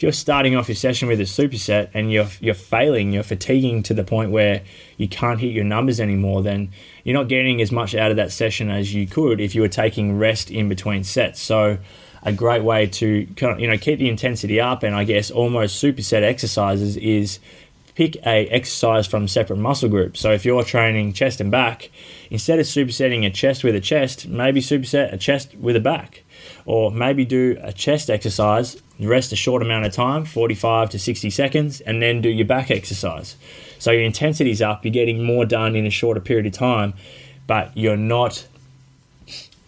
you're 0.01 0.11
starting 0.11 0.55
off 0.55 0.67
your 0.67 0.75
session 0.75 1.07
with 1.07 1.19
a 1.19 1.23
superset 1.23 1.89
and 1.93 2.11
you're 2.11 2.27
you're 2.39 2.53
failing, 2.53 3.13
you're 3.13 3.23
fatiguing 3.23 3.83
to 3.83 3.93
the 3.93 4.03
point 4.03 4.31
where 4.31 4.61
you 4.97 5.07
can't 5.07 5.39
hit 5.39 5.53
your 5.53 5.63
numbers 5.63 5.99
anymore, 5.99 6.41
then 6.41 6.71
you're 7.03 7.15
not 7.15 7.27
getting 7.27 7.61
as 7.61 7.71
much 7.71 7.95
out 7.95 8.11
of 8.11 8.17
that 8.17 8.31
session 8.31 8.69
as 8.69 8.93
you 8.93 9.07
could 9.07 9.39
if 9.39 9.55
you 9.55 9.61
were 9.61 9.67
taking 9.67 10.17
rest 10.17 10.49
in 10.49 10.69
between 10.69 11.03
sets. 11.03 11.41
So 11.41 11.77
a 12.23 12.31
great 12.31 12.63
way 12.63 12.87
to 12.87 13.27
you 13.59 13.67
know 13.67 13.77
keep 13.77 13.99
the 13.99 14.09
intensity 14.09 14.59
up 14.59 14.83
and 14.83 14.95
I 14.95 15.03
guess 15.03 15.29
almost 15.29 15.83
superset 15.83 16.23
exercises 16.23 16.95
is 16.97 17.39
pick 17.95 18.15
a 18.25 18.47
exercise 18.47 19.07
from 19.07 19.27
separate 19.27 19.57
muscle 19.57 19.89
groups. 19.89 20.19
So 20.19 20.31
if 20.31 20.45
you're 20.45 20.63
training 20.63 21.13
chest 21.13 21.39
and 21.39 21.51
back, 21.51 21.91
instead 22.29 22.59
of 22.59 22.65
supersetting 22.65 23.25
a 23.25 23.29
chest 23.29 23.63
with 23.63 23.75
a 23.75 23.79
chest, 23.79 24.27
maybe 24.27 24.61
superset 24.61 25.13
a 25.13 25.17
chest 25.17 25.55
with 25.55 25.75
a 25.75 25.79
back. 25.79 26.23
Or 26.65 26.91
maybe 26.91 27.25
do 27.25 27.57
a 27.61 27.73
chest 27.73 28.09
exercise 28.09 28.81
rest 28.99 29.31
a 29.31 29.35
short 29.35 29.61
amount 29.61 29.85
of 29.85 29.93
time, 29.93 30.25
45 30.25 30.91
to 30.91 30.99
60 30.99 31.29
seconds, 31.29 31.81
and 31.81 32.01
then 32.01 32.21
do 32.21 32.29
your 32.29 32.45
back 32.45 32.71
exercise. 32.71 33.35
So 33.79 33.91
your 33.91 34.03
intensity's 34.03 34.61
up, 34.61 34.85
you're 34.85 34.93
getting 34.93 35.23
more 35.23 35.45
done 35.45 35.75
in 35.75 35.85
a 35.85 35.89
shorter 35.89 36.19
period 36.19 36.45
of 36.45 36.53
time, 36.53 36.93
but 37.47 37.75
you're 37.75 37.97
not 37.97 38.47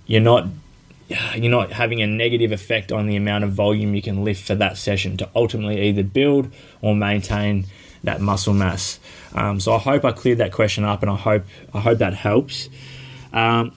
you're 0.07 0.21
not 0.21 0.47
you're 1.35 1.51
not 1.51 1.71
having 1.71 2.01
a 2.01 2.07
negative 2.07 2.51
effect 2.51 2.91
on 2.91 3.07
the 3.07 3.15
amount 3.15 3.43
of 3.43 3.51
volume 3.51 3.93
you 3.93 4.01
can 4.01 4.23
lift 4.23 4.45
for 4.45 4.55
that 4.55 4.77
session 4.77 5.17
to 5.17 5.29
ultimately 5.35 5.81
either 5.81 6.03
build 6.03 6.51
or 6.81 6.95
maintain 6.95 7.65
that 8.03 8.21
muscle 8.21 8.53
mass. 8.53 8.99
Um, 9.33 9.59
so 9.59 9.73
I 9.73 9.79
hope 9.79 10.05
I 10.05 10.11
cleared 10.11 10.37
that 10.37 10.51
question 10.51 10.83
up, 10.83 11.01
and 11.01 11.11
I 11.11 11.15
hope 11.15 11.43
I 11.73 11.79
hope 11.79 11.97
that 11.99 12.13
helps. 12.13 12.69
Um, 13.33 13.75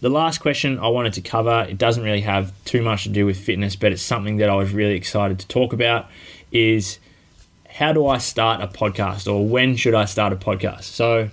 The 0.00 0.08
last 0.08 0.38
question 0.38 0.78
I 0.78 0.88
wanted 0.88 1.12
to 1.12 1.20
cover, 1.20 1.66
it 1.68 1.76
doesn't 1.76 2.02
really 2.02 2.22
have 2.22 2.54
too 2.64 2.80
much 2.80 3.02
to 3.02 3.10
do 3.10 3.26
with 3.26 3.36
fitness, 3.36 3.76
but 3.76 3.92
it's 3.92 4.00
something 4.00 4.38
that 4.38 4.48
I 4.48 4.54
was 4.54 4.72
really 4.72 4.94
excited 4.94 5.38
to 5.40 5.46
talk 5.46 5.74
about 5.74 6.08
is 6.52 6.98
how 7.68 7.92
do 7.92 8.06
I 8.06 8.16
start 8.16 8.62
a 8.62 8.66
podcast 8.66 9.30
or 9.30 9.46
when 9.46 9.76
should 9.76 9.94
I 9.94 10.06
start 10.06 10.32
a 10.32 10.36
podcast? 10.36 10.84
So 10.84 11.28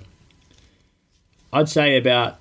I'd 1.54 1.70
say 1.70 1.96
about 1.96 2.41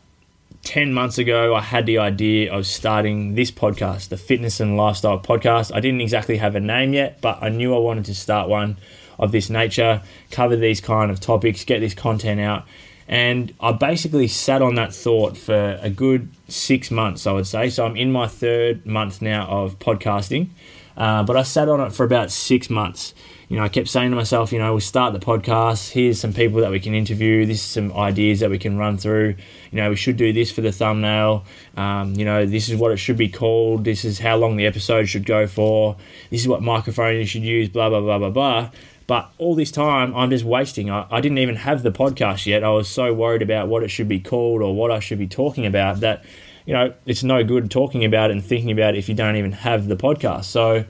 10 0.62 0.92
months 0.92 1.18
ago, 1.18 1.55
I 1.55 1.62
had 1.62 1.87
the 1.87 1.99
idea 1.99 2.53
of 2.53 2.66
starting 2.66 3.35
this 3.35 3.51
podcast, 3.51 4.09
the 4.09 4.16
Fitness 4.16 4.61
and 4.61 4.77
Lifestyle 4.77 5.18
Podcast. 5.18 5.75
I 5.75 5.81
didn't 5.81 6.03
exactly 6.03 6.37
have 6.37 6.55
a 6.55 6.61
name 6.61 6.92
yet, 6.92 7.20
but 7.20 7.38
I 7.42 7.49
knew 7.49 7.75
I 7.75 7.79
wanted 7.79 8.05
to 8.07 8.14
start 8.14 8.49
one 8.49 8.77
of 9.18 9.33
this 9.33 9.51
nature, 9.51 10.03
cover 10.31 10.57
these 10.57 10.81
kind 10.81 11.11
of 11.11 11.18
topics, 11.18 11.64
get 11.64 11.81
this 11.81 11.94
content 11.94 12.40
out. 12.40 12.66
And 13.09 13.55
I 13.59 13.73
basically 13.73 14.29
sat 14.29 14.62
on 14.62 14.77
that 14.77 14.94
thought 14.94 15.37
for 15.37 15.79
a 15.83 15.90
good 15.90 16.31
six 16.46 16.90
months, 16.90 17.27
I 17.27 17.33
would 17.33 17.46
say. 17.46 17.68
So 17.70 17.85
I'm 17.85 17.96
in 17.96 18.12
my 18.12 18.29
third 18.29 18.87
month 18.87 19.20
now 19.20 19.49
of 19.49 19.79
podcasting, 19.79 20.51
uh, 20.96 21.22
but 21.22 21.37
I 21.37 21.42
sat 21.42 21.68
on 21.68 21.81
it 21.81 21.92
for 21.92 22.05
about 22.05 22.31
six 22.31 22.70
months 22.70 23.14
you 23.50 23.57
know, 23.57 23.64
I 23.64 23.68
kept 23.68 23.88
saying 23.88 24.11
to 24.11 24.16
myself, 24.16 24.53
you 24.53 24.61
know, 24.61 24.70
we'll 24.70 24.81
start 24.81 25.12
the 25.12 25.18
podcast. 25.18 25.90
Here's 25.90 26.20
some 26.20 26.33
people 26.33 26.61
that 26.61 26.70
we 26.70 26.79
can 26.79 26.94
interview. 26.94 27.44
This 27.44 27.57
is 27.57 27.66
some 27.66 27.92
ideas 27.94 28.38
that 28.38 28.48
we 28.48 28.61
can 28.61 28.79
run 28.79 28.96
through. 28.96 29.35
You 29.72 29.76
know, 29.76 29.90
we 29.90 29.96
should 29.96 30.16
do 30.16 30.33
this 30.33 30.53
for 30.53 30.61
the 30.61 30.70
thumbnail. 30.70 31.44
Um, 31.76 32.14
you 32.14 32.24
know, 32.24 32.46
this 32.46 32.68
is 32.68 32.76
what 32.76 32.92
it 32.92 32.98
should 32.98 33.16
be 33.16 33.29
called. 33.29 33.83
This 33.83 34.05
is 34.05 34.20
how 34.20 34.37
long 34.37 34.57
the 34.57 34.66
episode 34.66 35.07
should 35.07 35.26
go 35.26 35.48
for. 35.48 35.96
This 36.31 36.42
is 36.42 36.46
what 36.46 36.62
microphone 36.62 37.16
you 37.16 37.26
should 37.26 37.42
use. 37.42 37.68
Blah 37.68 37.88
blah 37.88 38.00
blah 38.00 38.18
blah 38.18 38.31
blah. 38.31 38.70
But 39.09 39.33
all 39.38 39.57
this 39.57 39.72
time, 39.72 40.14
I'm 40.14 40.31
just 40.31 40.44
wasting. 40.44 40.88
I, 40.88 41.09
I 41.11 41.20
didn't 41.20 41.38
even 41.38 41.57
have 41.57 41.83
the 41.83 41.90
podcast 41.90 42.46
yet. 42.46 42.62
I 42.62 42.70
was 42.70 42.88
so 42.88 43.12
worried 43.12 43.42
about 43.42 43.66
what 43.66 43.83
it 43.83 43.88
should 43.88 44.07
be 44.07 44.20
called 44.20 44.62
or 44.62 44.76
what 44.76 44.92
I 44.92 45.00
should 45.00 45.18
be 45.18 45.26
talking 45.26 45.66
about 45.66 45.98
that, 45.98 46.24
you 46.66 46.75
know, 46.75 46.92
it's 47.07 47.23
no 47.23 47.42
good 47.44 47.70
talking 47.70 48.05
about 48.05 48.31
it 48.31 48.35
and 48.35 48.44
thinking 48.44 48.70
about 48.70 48.94
it 48.94 48.99
if 48.99 49.09
you 49.09 49.14
don't 49.14 49.37
even 49.37 49.53
have 49.53 49.88
the 49.88 49.96
podcast. 49.96 50.44
So 50.44 50.85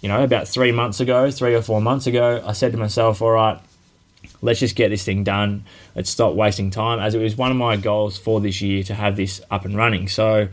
you 0.00 0.08
know, 0.08 0.22
about 0.22 0.48
three 0.48 0.72
months 0.72 1.00
ago, 1.00 1.30
three 1.30 1.54
or 1.54 1.62
four 1.62 1.80
months 1.80 2.06
ago, 2.06 2.42
I 2.46 2.52
said 2.52 2.72
to 2.72 2.78
myself, 2.78 3.22
all 3.22 3.30
right, 3.30 3.58
let's 4.42 4.60
just 4.60 4.76
get 4.76 4.90
this 4.90 5.04
thing 5.04 5.24
done. 5.24 5.64
Let's 5.94 6.10
stop 6.10 6.34
wasting 6.34 6.70
time, 6.70 6.98
as 6.98 7.14
it 7.14 7.22
was 7.22 7.36
one 7.36 7.50
of 7.50 7.56
my 7.56 7.76
goals 7.76 8.18
for 8.18 8.40
this 8.40 8.60
year 8.60 8.82
to 8.84 8.94
have 8.94 9.16
this 9.16 9.40
up 9.50 9.64
and 9.64 9.76
running. 9.76 10.08
So 10.08 10.48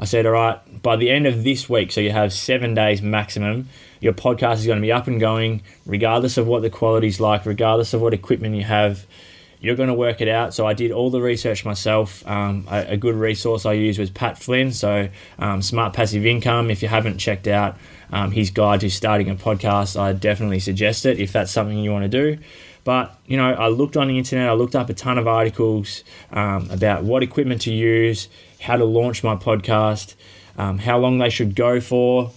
I 0.00 0.04
said, 0.04 0.26
all 0.26 0.32
right, 0.32 0.82
by 0.82 0.96
the 0.96 1.10
end 1.10 1.26
of 1.26 1.44
this 1.44 1.68
week, 1.68 1.92
so 1.92 2.00
you 2.00 2.12
have 2.12 2.32
seven 2.32 2.74
days 2.74 3.02
maximum, 3.02 3.68
your 4.00 4.12
podcast 4.12 4.54
is 4.56 4.66
going 4.66 4.78
to 4.78 4.82
be 4.82 4.92
up 4.92 5.06
and 5.06 5.20
going, 5.20 5.62
regardless 5.86 6.36
of 6.36 6.46
what 6.46 6.62
the 6.62 6.70
quality's 6.70 7.20
like, 7.20 7.46
regardless 7.46 7.94
of 7.94 8.00
what 8.00 8.14
equipment 8.14 8.56
you 8.56 8.64
have. 8.64 9.06
You're 9.64 9.76
going 9.76 9.88
to 9.88 9.94
work 9.94 10.20
it 10.20 10.28
out. 10.28 10.52
So 10.52 10.66
I 10.66 10.74
did 10.74 10.92
all 10.92 11.08
the 11.08 11.22
research 11.22 11.64
myself. 11.64 12.26
Um, 12.26 12.68
a, 12.70 12.92
a, 12.92 12.96
good 12.98 13.14
resource 13.14 13.64
I 13.64 13.72
used 13.72 13.98
was 13.98 14.10
Pat 14.10 14.38
Flynn, 14.38 14.72
so 14.72 15.08
um, 15.38 15.62
Smart 15.62 15.94
Passive 15.94 16.26
Income. 16.26 16.70
If 16.70 16.82
you 16.82 16.88
haven't 16.88 17.16
checked 17.16 17.48
out 17.48 17.76
um, 18.12 18.30
his 18.30 18.50
guide 18.50 18.80
to 18.80 18.90
starting 18.90 19.30
a 19.30 19.34
podcast, 19.34 19.98
I 19.98 20.12
definitely 20.12 20.60
suggest 20.60 21.06
it 21.06 21.18
if 21.18 21.32
that's 21.32 21.50
something 21.50 21.78
you 21.78 21.90
want 21.90 22.04
to 22.04 22.08
do. 22.08 22.42
But 22.84 23.18
you 23.26 23.38
know, 23.38 23.54
I 23.54 23.68
looked 23.68 23.96
on 23.96 24.08
the 24.08 24.18
internet. 24.18 24.50
I 24.50 24.52
looked 24.52 24.76
up 24.76 24.90
a 24.90 24.94
ton 24.94 25.16
of 25.16 25.26
articles 25.26 26.04
um, 26.30 26.68
about 26.70 27.02
what 27.02 27.22
equipment 27.22 27.62
to 27.62 27.72
use, 27.72 28.28
how 28.60 28.76
to 28.76 28.84
launch 28.84 29.24
my 29.24 29.34
podcast, 29.34 30.14
um, 30.58 30.78
how 30.78 30.98
long 30.98 31.16
they 31.16 31.30
should 31.30 31.54
go 31.54 31.80
for, 31.80 32.32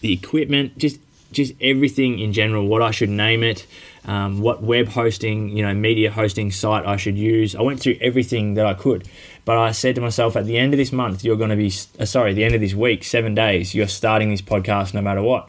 the 0.00 0.12
equipment, 0.12 0.78
just 0.78 1.00
just 1.32 1.54
everything 1.60 2.18
in 2.18 2.32
general, 2.32 2.66
what 2.66 2.82
I 2.82 2.90
should 2.90 3.10
name 3.10 3.42
it, 3.42 3.66
um, 4.04 4.40
what 4.40 4.62
web 4.62 4.88
hosting, 4.88 5.56
you 5.56 5.62
know, 5.62 5.74
media 5.74 6.10
hosting 6.10 6.50
site 6.50 6.86
I 6.86 6.96
should 6.96 7.18
use. 7.18 7.54
I 7.54 7.62
went 7.62 7.80
through 7.80 7.96
everything 8.00 8.54
that 8.54 8.66
I 8.66 8.74
could, 8.74 9.08
but 9.44 9.58
I 9.58 9.72
said 9.72 9.94
to 9.96 10.00
myself, 10.00 10.36
at 10.36 10.46
the 10.46 10.58
end 10.58 10.72
of 10.72 10.78
this 10.78 10.92
month, 10.92 11.24
you're 11.24 11.36
going 11.36 11.50
to 11.50 11.56
be, 11.56 11.72
uh, 11.98 12.04
sorry, 12.04 12.34
the 12.34 12.44
end 12.44 12.54
of 12.54 12.60
this 12.60 12.74
week, 12.74 13.04
seven 13.04 13.34
days, 13.34 13.74
you're 13.74 13.88
starting 13.88 14.30
this 14.30 14.42
podcast 14.42 14.94
no 14.94 15.02
matter 15.02 15.22
what. 15.22 15.48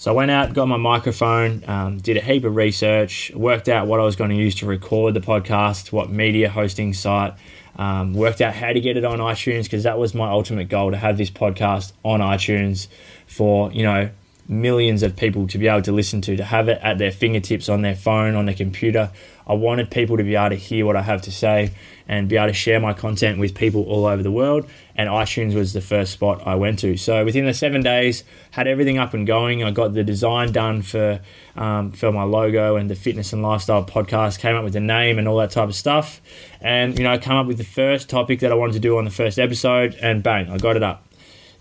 So 0.00 0.12
I 0.12 0.14
went 0.14 0.30
out, 0.30 0.54
got 0.54 0.66
my 0.66 0.76
microphone, 0.76 1.64
um, 1.66 1.98
did 1.98 2.16
a 2.16 2.20
heap 2.20 2.44
of 2.44 2.54
research, 2.54 3.32
worked 3.34 3.68
out 3.68 3.88
what 3.88 3.98
I 3.98 4.04
was 4.04 4.14
going 4.14 4.30
to 4.30 4.36
use 4.36 4.54
to 4.56 4.66
record 4.66 5.14
the 5.14 5.20
podcast, 5.20 5.90
what 5.90 6.08
media 6.08 6.48
hosting 6.48 6.94
site, 6.94 7.34
um, 7.74 8.14
worked 8.14 8.40
out 8.40 8.54
how 8.54 8.72
to 8.72 8.80
get 8.80 8.96
it 8.96 9.04
on 9.04 9.18
iTunes 9.18 9.64
because 9.64 9.82
that 9.82 9.98
was 9.98 10.14
my 10.14 10.28
ultimate 10.28 10.68
goal 10.68 10.92
to 10.92 10.96
have 10.96 11.16
this 11.16 11.30
podcast 11.30 11.92
on 12.04 12.20
iTunes 12.20 12.86
for, 13.26 13.72
you 13.72 13.82
know, 13.82 14.10
millions 14.48 15.02
of 15.02 15.14
people 15.14 15.46
to 15.46 15.58
be 15.58 15.68
able 15.68 15.82
to 15.82 15.92
listen 15.92 16.22
to, 16.22 16.36
to 16.36 16.44
have 16.44 16.68
it 16.68 16.78
at 16.82 16.96
their 16.98 17.12
fingertips 17.12 17.68
on 17.68 17.82
their 17.82 17.94
phone, 17.94 18.34
on 18.34 18.46
their 18.46 18.54
computer. 18.54 19.10
I 19.46 19.54
wanted 19.54 19.90
people 19.90 20.16
to 20.16 20.22
be 20.22 20.36
able 20.36 20.50
to 20.50 20.56
hear 20.56 20.84
what 20.86 20.96
I 20.96 21.02
have 21.02 21.22
to 21.22 21.32
say 21.32 21.72
and 22.06 22.28
be 22.28 22.36
able 22.36 22.48
to 22.48 22.54
share 22.54 22.80
my 22.80 22.94
content 22.94 23.38
with 23.38 23.54
people 23.54 23.82
all 23.84 24.06
over 24.06 24.22
the 24.22 24.30
world. 24.30 24.66
And 24.96 25.08
iTunes 25.08 25.54
was 25.54 25.74
the 25.74 25.80
first 25.80 26.12
spot 26.12 26.46
I 26.46 26.54
went 26.54 26.78
to. 26.80 26.96
So 26.96 27.24
within 27.24 27.44
the 27.44 27.54
seven 27.54 27.82
days, 27.82 28.24
had 28.50 28.66
everything 28.66 28.98
up 28.98 29.14
and 29.14 29.26
going. 29.26 29.62
I 29.62 29.70
got 29.70 29.92
the 29.92 30.02
design 30.02 30.52
done 30.52 30.82
for 30.82 31.20
um, 31.54 31.92
for 31.92 32.10
my 32.10 32.24
logo 32.24 32.76
and 32.76 32.90
the 32.90 32.94
fitness 32.94 33.32
and 33.32 33.42
lifestyle 33.42 33.84
podcast. 33.84 34.38
Came 34.38 34.56
up 34.56 34.64
with 34.64 34.72
the 34.72 34.80
name 34.80 35.18
and 35.18 35.28
all 35.28 35.36
that 35.38 35.50
type 35.50 35.68
of 35.68 35.74
stuff. 35.74 36.20
And 36.60 36.98
you 36.98 37.04
know, 37.04 37.18
come 37.18 37.36
up 37.36 37.46
with 37.46 37.58
the 37.58 37.64
first 37.64 38.08
topic 38.08 38.40
that 38.40 38.50
I 38.50 38.54
wanted 38.54 38.72
to 38.72 38.80
do 38.80 38.98
on 38.98 39.04
the 39.04 39.10
first 39.10 39.38
episode, 39.38 39.94
and 40.00 40.22
bang, 40.22 40.50
I 40.50 40.58
got 40.58 40.76
it 40.76 40.82
up 40.82 41.07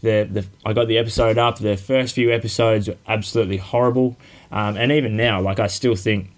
the, 0.02 0.28
the 0.30 0.46
I 0.66 0.74
got 0.74 0.88
the 0.88 0.98
episode 0.98 1.38
up. 1.38 1.60
The 1.60 1.78
first 1.78 2.16
few 2.16 2.32
episodes 2.32 2.88
were 2.88 2.98
absolutely 3.08 3.58
horrible, 3.58 4.18
um, 4.52 4.78
and 4.78 4.92
even 4.92 5.18
now, 5.18 5.42
like 5.42 5.60
I 5.60 5.68
still 5.68 5.96
think, 5.96 6.30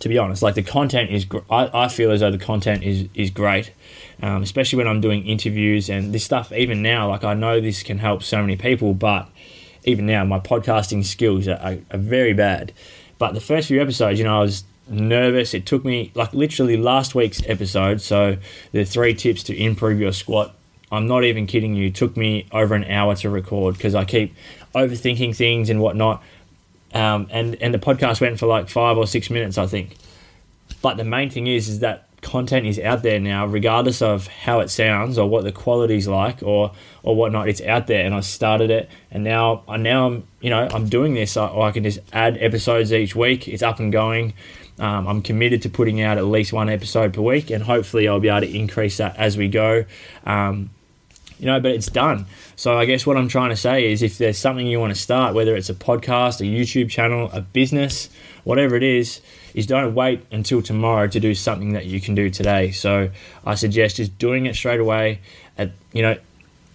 to 0.00 0.08
be 0.08 0.18
honest, 0.18 0.42
like 0.42 0.54
the 0.54 0.62
content 0.62 1.10
is. 1.10 1.24
Gr- 1.24 1.38
I, 1.50 1.84
I 1.84 1.88
feel 1.88 2.10
as 2.10 2.20
though 2.20 2.30
the 2.30 2.38
content 2.38 2.82
is 2.82 3.08
is 3.14 3.30
great, 3.30 3.72
um, 4.22 4.42
especially 4.42 4.78
when 4.78 4.88
I'm 4.88 5.00
doing 5.00 5.26
interviews 5.26 5.88
and 5.88 6.12
this 6.12 6.24
stuff. 6.24 6.52
Even 6.52 6.82
now, 6.82 7.08
like 7.08 7.24
I 7.24 7.34
know 7.34 7.60
this 7.60 7.82
can 7.82 7.98
help 7.98 8.22
so 8.22 8.40
many 8.40 8.56
people, 8.56 8.94
but 8.94 9.28
even 9.84 10.06
now, 10.06 10.24
my 10.24 10.38
podcasting 10.38 11.04
skills 11.04 11.48
are, 11.48 11.58
are, 11.62 11.78
are 11.90 11.98
very 11.98 12.32
bad. 12.32 12.72
But 13.18 13.34
the 13.34 13.40
first 13.40 13.68
few 13.68 13.80
episodes, 13.80 14.18
you 14.18 14.24
know, 14.24 14.38
I 14.38 14.42
was 14.42 14.64
nervous. 14.88 15.54
It 15.54 15.66
took 15.66 15.84
me 15.84 16.10
like 16.14 16.32
literally 16.32 16.76
last 16.76 17.14
week's 17.14 17.42
episode. 17.46 18.00
So 18.00 18.36
the 18.72 18.84
three 18.84 19.14
tips 19.14 19.42
to 19.44 19.56
improve 19.56 20.00
your 20.00 20.12
squat 20.12 20.54
I'm 20.92 21.08
not 21.08 21.24
even 21.24 21.46
kidding 21.46 21.74
you. 21.74 21.88
It 21.88 21.94
took 21.94 22.16
me 22.16 22.46
over 22.52 22.74
an 22.74 22.84
hour 22.84 23.16
to 23.16 23.30
record 23.30 23.76
because 23.76 23.94
I 23.94 24.04
keep 24.04 24.34
overthinking 24.74 25.34
things 25.34 25.70
and 25.70 25.80
whatnot. 25.80 26.22
Um, 26.94 27.26
and 27.30 27.56
and 27.62 27.72
the 27.72 27.78
podcast 27.78 28.20
went 28.20 28.38
for 28.38 28.46
like 28.46 28.68
five 28.68 28.98
or 28.98 29.06
six 29.06 29.30
minutes, 29.30 29.56
I 29.56 29.66
think. 29.66 29.96
But 30.82 30.98
the 30.98 31.04
main 31.04 31.30
thing 31.30 31.46
is, 31.46 31.68
is 31.68 31.78
that 31.80 32.08
content 32.20 32.66
is 32.66 32.78
out 32.78 33.02
there 33.02 33.18
now, 33.18 33.46
regardless 33.46 34.00
of 34.00 34.26
how 34.28 34.60
it 34.60 34.70
sounds 34.70 35.18
or 35.18 35.28
what 35.28 35.44
the 35.44 35.52
quality's 35.52 36.06
like 36.06 36.42
or 36.42 36.72
or 37.02 37.16
whatnot. 37.16 37.48
It's 37.48 37.62
out 37.62 37.86
there, 37.86 38.04
and 38.04 38.14
I 38.14 38.20
started 38.20 38.70
it, 38.70 38.90
and 39.10 39.24
now 39.24 39.62
I 39.68 39.78
now 39.78 40.06
I'm 40.06 40.26
you 40.40 40.50
know 40.50 40.68
I'm 40.70 40.88
doing 40.88 41.14
this. 41.14 41.36
I, 41.36 41.46
I 41.46 41.70
can 41.72 41.84
just 41.84 42.00
add 42.12 42.36
episodes 42.38 42.92
each 42.92 43.16
week. 43.16 43.48
It's 43.48 43.62
up 43.62 43.80
and 43.80 43.92
going. 43.92 44.34
Um, 44.78 45.06
I'm 45.06 45.22
committed 45.22 45.62
to 45.62 45.68
putting 45.68 46.00
out 46.00 46.18
at 46.18 46.24
least 46.24 46.52
one 46.52 46.68
episode 46.68 47.12
per 47.12 47.20
week, 47.20 47.50
and 47.50 47.62
hopefully 47.62 48.08
I'll 48.08 48.20
be 48.20 48.28
able 48.28 48.40
to 48.40 48.56
increase 48.56 48.96
that 48.96 49.16
as 49.16 49.36
we 49.36 49.48
go. 49.48 49.84
Um, 50.24 50.70
you 51.42 51.46
know, 51.48 51.58
but 51.58 51.72
it's 51.72 51.88
done. 51.88 52.24
So 52.54 52.78
I 52.78 52.84
guess 52.84 53.04
what 53.04 53.16
I'm 53.16 53.26
trying 53.26 53.50
to 53.50 53.56
say 53.56 53.90
is 53.90 54.00
if 54.00 54.16
there's 54.16 54.38
something 54.38 54.64
you 54.64 54.78
want 54.78 54.94
to 54.94 55.00
start, 55.00 55.34
whether 55.34 55.56
it's 55.56 55.68
a 55.68 55.74
podcast, 55.74 56.40
a 56.40 56.44
YouTube 56.44 56.88
channel, 56.88 57.30
a 57.32 57.40
business, 57.40 58.08
whatever 58.44 58.76
it 58.76 58.84
is, 58.84 59.20
is 59.52 59.66
don't 59.66 59.92
wait 59.92 60.24
until 60.30 60.62
tomorrow 60.62 61.08
to 61.08 61.18
do 61.18 61.34
something 61.34 61.72
that 61.72 61.86
you 61.86 62.00
can 62.00 62.14
do 62.14 62.30
today. 62.30 62.70
So 62.70 63.10
I 63.44 63.56
suggest 63.56 63.96
just 63.96 64.16
doing 64.18 64.46
it 64.46 64.54
straight 64.54 64.78
away. 64.78 65.18
At 65.58 65.72
you 65.92 66.02
know, 66.02 66.16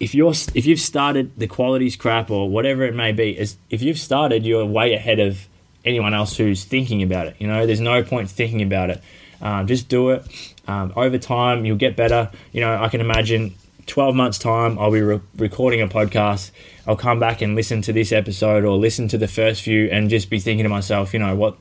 if 0.01 0.13
you're 0.13 0.33
if 0.53 0.65
you've 0.65 0.81
started 0.81 1.39
the 1.39 1.47
quality's 1.47 1.95
crap 1.95 2.29
or 2.29 2.49
whatever 2.49 2.83
it 2.83 2.93
may 2.93 3.13
be, 3.13 3.39
is 3.39 3.55
if 3.69 3.81
you've 3.81 3.97
started, 3.97 4.45
you're 4.45 4.65
way 4.65 4.93
ahead 4.93 5.21
of 5.21 5.47
anyone 5.85 6.13
else 6.13 6.35
who's 6.35 6.65
thinking 6.65 7.01
about 7.01 7.27
it. 7.27 7.37
You 7.39 7.47
know, 7.47 7.65
there's 7.65 7.79
no 7.79 8.03
point 8.03 8.29
thinking 8.29 8.61
about 8.61 8.89
it. 8.89 9.01
Um, 9.41 9.65
just 9.65 9.87
do 9.87 10.09
it. 10.09 10.25
Um, 10.67 10.91
over 10.97 11.17
time, 11.17 11.63
you'll 11.63 11.77
get 11.77 11.95
better. 11.95 12.29
You 12.51 12.59
know, 12.59 12.83
I 12.83 12.89
can 12.89 12.99
imagine 12.99 13.55
12 13.87 14.15
months' 14.15 14.37
time, 14.37 14.77
I'll 14.77 14.91
be 14.91 15.01
re- 15.01 15.21
recording 15.37 15.81
a 15.81 15.87
podcast. 15.87 16.51
I'll 16.85 16.95
come 16.95 17.19
back 17.19 17.41
and 17.41 17.55
listen 17.55 17.81
to 17.83 17.93
this 17.93 18.11
episode 18.11 18.63
or 18.63 18.77
listen 18.77 19.07
to 19.09 19.17
the 19.17 19.27
first 19.27 19.61
few 19.61 19.87
and 19.89 20.09
just 20.09 20.29
be 20.29 20.39
thinking 20.39 20.63
to 20.63 20.69
myself, 20.69 21.13
you 21.13 21.19
know, 21.19 21.35
what, 21.35 21.57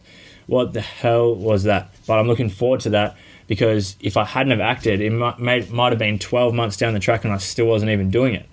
what 0.46 0.72
the 0.72 0.80
hell 0.80 1.34
was 1.34 1.64
that? 1.64 1.94
But 2.06 2.18
I'm 2.18 2.26
looking 2.26 2.50
forward 2.50 2.80
to 2.80 2.90
that 2.90 3.16
because 3.46 3.96
if 4.00 4.16
I 4.16 4.24
hadn't 4.24 4.50
have 4.50 4.60
acted, 4.60 5.00
it 5.00 5.10
might, 5.10 5.38
might, 5.38 5.70
might 5.70 5.92
have 5.92 5.98
been 5.98 6.18
12 6.18 6.52
months 6.52 6.76
down 6.76 6.94
the 6.94 7.00
track 7.00 7.24
and 7.24 7.32
I 7.32 7.38
still 7.38 7.66
wasn't 7.66 7.92
even 7.92 8.10
doing 8.10 8.34
it. 8.34 8.46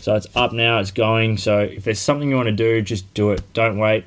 So 0.00 0.14
it's 0.14 0.28
up 0.36 0.52
now, 0.52 0.78
it's 0.78 0.92
going. 0.92 1.36
So 1.36 1.60
if 1.60 1.82
there's 1.82 1.98
something 1.98 2.30
you 2.30 2.36
want 2.36 2.46
to 2.46 2.52
do, 2.52 2.80
just 2.80 3.12
do 3.12 3.32
it. 3.32 3.42
Don't 3.52 3.76
wait. 3.76 4.04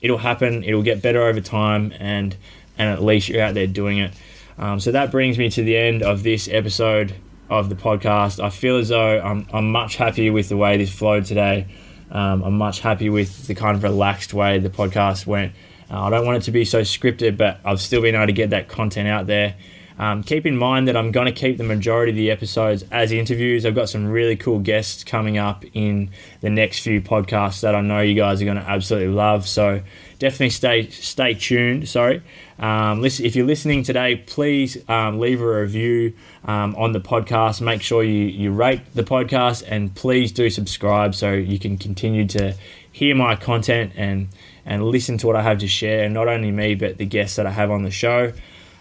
It'll 0.00 0.18
happen. 0.18 0.64
It'll 0.64 0.82
get 0.82 1.02
better 1.02 1.22
over 1.22 1.40
time, 1.40 1.92
and 1.98 2.34
and 2.78 2.88
at 2.90 3.02
least 3.02 3.28
you're 3.28 3.42
out 3.42 3.52
there 3.52 3.66
doing 3.66 3.98
it. 3.98 4.14
Um, 4.56 4.80
so 4.80 4.92
that 4.92 5.10
brings 5.10 5.36
me 5.36 5.50
to 5.50 5.62
the 5.62 5.76
end 5.76 6.02
of 6.02 6.22
this 6.22 6.48
episode 6.48 7.14
of 7.50 7.68
the 7.68 7.74
podcast. 7.74 8.42
I 8.42 8.50
feel 8.50 8.78
as 8.78 8.88
though 8.88 9.20
I'm, 9.20 9.46
I'm 9.52 9.70
much 9.70 9.96
happier 9.96 10.32
with 10.32 10.48
the 10.48 10.56
way 10.56 10.76
this 10.76 10.92
flowed 10.92 11.24
today. 11.24 11.66
Um, 12.10 12.42
I'm 12.42 12.58
much 12.58 12.80
happy 12.80 13.10
with 13.10 13.46
the 13.46 13.54
kind 13.54 13.76
of 13.76 13.82
relaxed 13.82 14.34
way 14.34 14.58
the 14.58 14.70
podcast 14.70 15.26
went. 15.26 15.52
Uh, 15.90 16.02
I 16.02 16.10
don't 16.10 16.24
want 16.24 16.38
it 16.38 16.42
to 16.44 16.50
be 16.50 16.64
so 16.64 16.80
scripted, 16.82 17.36
but 17.36 17.60
I've 17.64 17.80
still 17.80 18.02
been 18.02 18.14
able 18.14 18.26
to 18.26 18.32
get 18.32 18.50
that 18.50 18.68
content 18.68 19.08
out 19.08 19.26
there. 19.26 19.56
Um, 19.98 20.22
keep 20.24 20.44
in 20.44 20.56
mind 20.56 20.88
that 20.88 20.96
I'm 20.96 21.12
going 21.12 21.26
to 21.26 21.32
keep 21.32 21.56
the 21.56 21.64
majority 21.64 22.10
of 22.10 22.16
the 22.16 22.30
episodes 22.30 22.84
as 22.90 23.12
interviews. 23.12 23.64
I've 23.64 23.76
got 23.76 23.88
some 23.88 24.06
really 24.06 24.34
cool 24.34 24.58
guests 24.58 25.04
coming 25.04 25.38
up 25.38 25.64
in 25.72 26.10
the 26.40 26.50
next 26.50 26.80
few 26.80 27.00
podcasts 27.00 27.60
that 27.60 27.74
I 27.74 27.80
know 27.80 28.00
you 28.00 28.14
guys 28.14 28.42
are 28.42 28.44
going 28.44 28.56
to 28.56 28.68
absolutely 28.68 29.14
love. 29.14 29.46
So 29.46 29.82
definitely 30.18 30.50
stay 30.50 30.88
stay 30.90 31.34
tuned. 31.34 31.88
Sorry, 31.88 32.22
um, 32.58 33.02
listen, 33.02 33.24
if 33.24 33.36
you're 33.36 33.46
listening 33.46 33.82
today, 33.82 34.16
please 34.16 34.76
um, 34.88 35.20
leave 35.20 35.40
a 35.40 35.60
review 35.60 36.14
um, 36.44 36.74
on 36.76 36.92
the 36.92 37.00
podcast. 37.00 37.60
Make 37.60 37.82
sure 37.82 38.02
you 38.02 38.24
you 38.24 38.50
rate 38.50 38.80
the 38.94 39.04
podcast 39.04 39.62
and 39.66 39.94
please 39.94 40.32
do 40.32 40.50
subscribe 40.50 41.14
so 41.14 41.32
you 41.32 41.58
can 41.58 41.78
continue 41.78 42.26
to 42.28 42.54
hear 42.90 43.14
my 43.14 43.36
content 43.36 43.92
and 43.96 44.28
and 44.66 44.84
listen 44.84 45.18
to 45.18 45.26
what 45.26 45.36
I 45.36 45.42
have 45.42 45.58
to 45.58 45.68
share. 45.68 46.08
Not 46.08 46.26
only 46.26 46.50
me, 46.50 46.74
but 46.74 46.98
the 46.98 47.06
guests 47.06 47.36
that 47.36 47.46
I 47.46 47.50
have 47.50 47.70
on 47.70 47.82
the 47.82 47.90
show. 47.90 48.32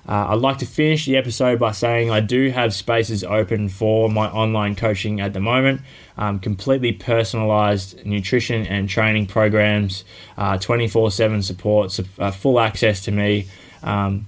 Uh, 0.08 0.28
I'd 0.30 0.40
like 0.40 0.58
to 0.58 0.66
finish 0.66 1.06
the 1.06 1.16
episode 1.16 1.60
by 1.60 1.72
saying 1.72 2.12
I 2.12 2.20
do 2.20 2.50
have 2.50 2.74
spaces 2.74 3.24
open 3.24 3.70
for 3.70 4.10
my 4.10 4.30
online 4.30 4.76
coaching 4.76 5.22
at 5.22 5.34
the 5.34 5.40
moment. 5.40 5.82
Um, 6.18 6.40
completely 6.40 6.92
personalized 6.92 8.06
nutrition 8.06 8.68
and 8.68 8.90
training 8.90 9.28
programs, 9.28 10.04
uh, 10.38 10.58
24 10.58 11.12
7 11.12 11.42
support, 11.42 12.00
uh, 12.20 12.32
full 12.32 12.60
access 12.60 13.02
to 13.06 13.12
me. 13.12 13.48
Um, 13.82 14.28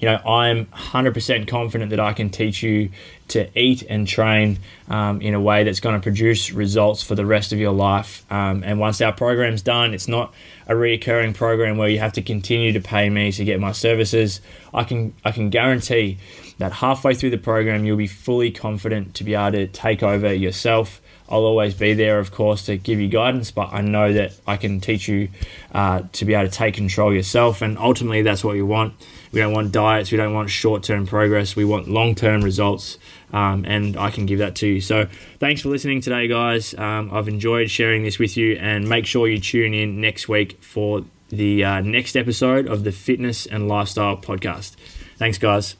you 0.00 0.08
know, 0.08 0.16
I'm 0.16 0.64
100% 0.66 1.46
confident 1.46 1.90
that 1.90 2.00
I 2.00 2.14
can 2.14 2.30
teach 2.30 2.62
you 2.62 2.90
to 3.28 3.48
eat 3.58 3.82
and 3.88 4.08
train 4.08 4.58
um, 4.88 5.20
in 5.20 5.34
a 5.34 5.40
way 5.40 5.62
that's 5.62 5.78
going 5.78 5.94
to 5.94 6.02
produce 6.02 6.50
results 6.50 7.02
for 7.02 7.14
the 7.14 7.26
rest 7.26 7.52
of 7.52 7.58
your 7.58 7.72
life. 7.72 8.24
Um, 8.32 8.64
and 8.64 8.80
once 8.80 9.00
our 9.02 9.12
program's 9.12 9.60
done, 9.60 9.92
it's 9.92 10.08
not 10.08 10.32
a 10.66 10.72
reoccurring 10.72 11.34
program 11.34 11.76
where 11.76 11.88
you 11.88 11.98
have 11.98 12.14
to 12.14 12.22
continue 12.22 12.72
to 12.72 12.80
pay 12.80 13.10
me 13.10 13.30
to 13.32 13.44
get 13.44 13.60
my 13.60 13.72
services. 13.72 14.40
I 14.72 14.84
can 14.84 15.14
I 15.24 15.32
can 15.32 15.50
guarantee 15.50 16.18
that 16.58 16.72
halfway 16.72 17.14
through 17.14 17.30
the 17.30 17.38
program, 17.38 17.84
you'll 17.84 17.96
be 17.96 18.06
fully 18.06 18.50
confident 18.50 19.14
to 19.16 19.24
be 19.24 19.34
able 19.34 19.52
to 19.52 19.66
take 19.66 20.02
over 20.02 20.32
yourself. 20.32 21.00
I'll 21.28 21.44
always 21.44 21.74
be 21.74 21.94
there, 21.94 22.18
of 22.18 22.32
course, 22.32 22.66
to 22.66 22.76
give 22.76 22.98
you 22.98 23.08
guidance, 23.08 23.50
but 23.50 23.72
I 23.72 23.82
know 23.82 24.12
that 24.12 24.32
I 24.46 24.56
can 24.56 24.80
teach 24.80 25.06
you 25.06 25.28
uh, 25.72 26.02
to 26.12 26.24
be 26.24 26.34
able 26.34 26.48
to 26.48 26.54
take 26.54 26.74
control 26.74 27.14
yourself. 27.14 27.62
And 27.62 27.78
ultimately, 27.78 28.22
that's 28.22 28.42
what 28.42 28.56
you 28.56 28.66
want. 28.66 28.94
We 29.32 29.40
don't 29.40 29.52
want 29.52 29.72
diets, 29.72 30.10
we 30.10 30.16
don't 30.16 30.34
want 30.34 30.50
short 30.50 30.82
term 30.82 31.06
progress, 31.06 31.54
we 31.54 31.64
want 31.64 31.88
long 31.88 32.14
term 32.14 32.42
results. 32.42 32.98
Um, 33.32 33.64
and 33.64 33.96
I 33.96 34.10
can 34.10 34.26
give 34.26 34.40
that 34.40 34.56
to 34.56 34.66
you. 34.66 34.80
So, 34.80 35.06
thanks 35.38 35.60
for 35.62 35.68
listening 35.68 36.00
today, 36.00 36.26
guys. 36.26 36.74
Um, 36.74 37.10
I've 37.12 37.28
enjoyed 37.28 37.70
sharing 37.70 38.02
this 38.02 38.18
with 38.18 38.36
you, 38.36 38.56
and 38.56 38.88
make 38.88 39.06
sure 39.06 39.28
you 39.28 39.38
tune 39.38 39.72
in 39.72 40.00
next 40.00 40.28
week 40.28 40.62
for 40.62 41.04
the 41.28 41.64
uh, 41.64 41.80
next 41.80 42.16
episode 42.16 42.66
of 42.66 42.82
the 42.82 42.90
Fitness 42.90 43.46
and 43.46 43.68
Lifestyle 43.68 44.16
Podcast. 44.16 44.74
Thanks, 45.16 45.38
guys. 45.38 45.76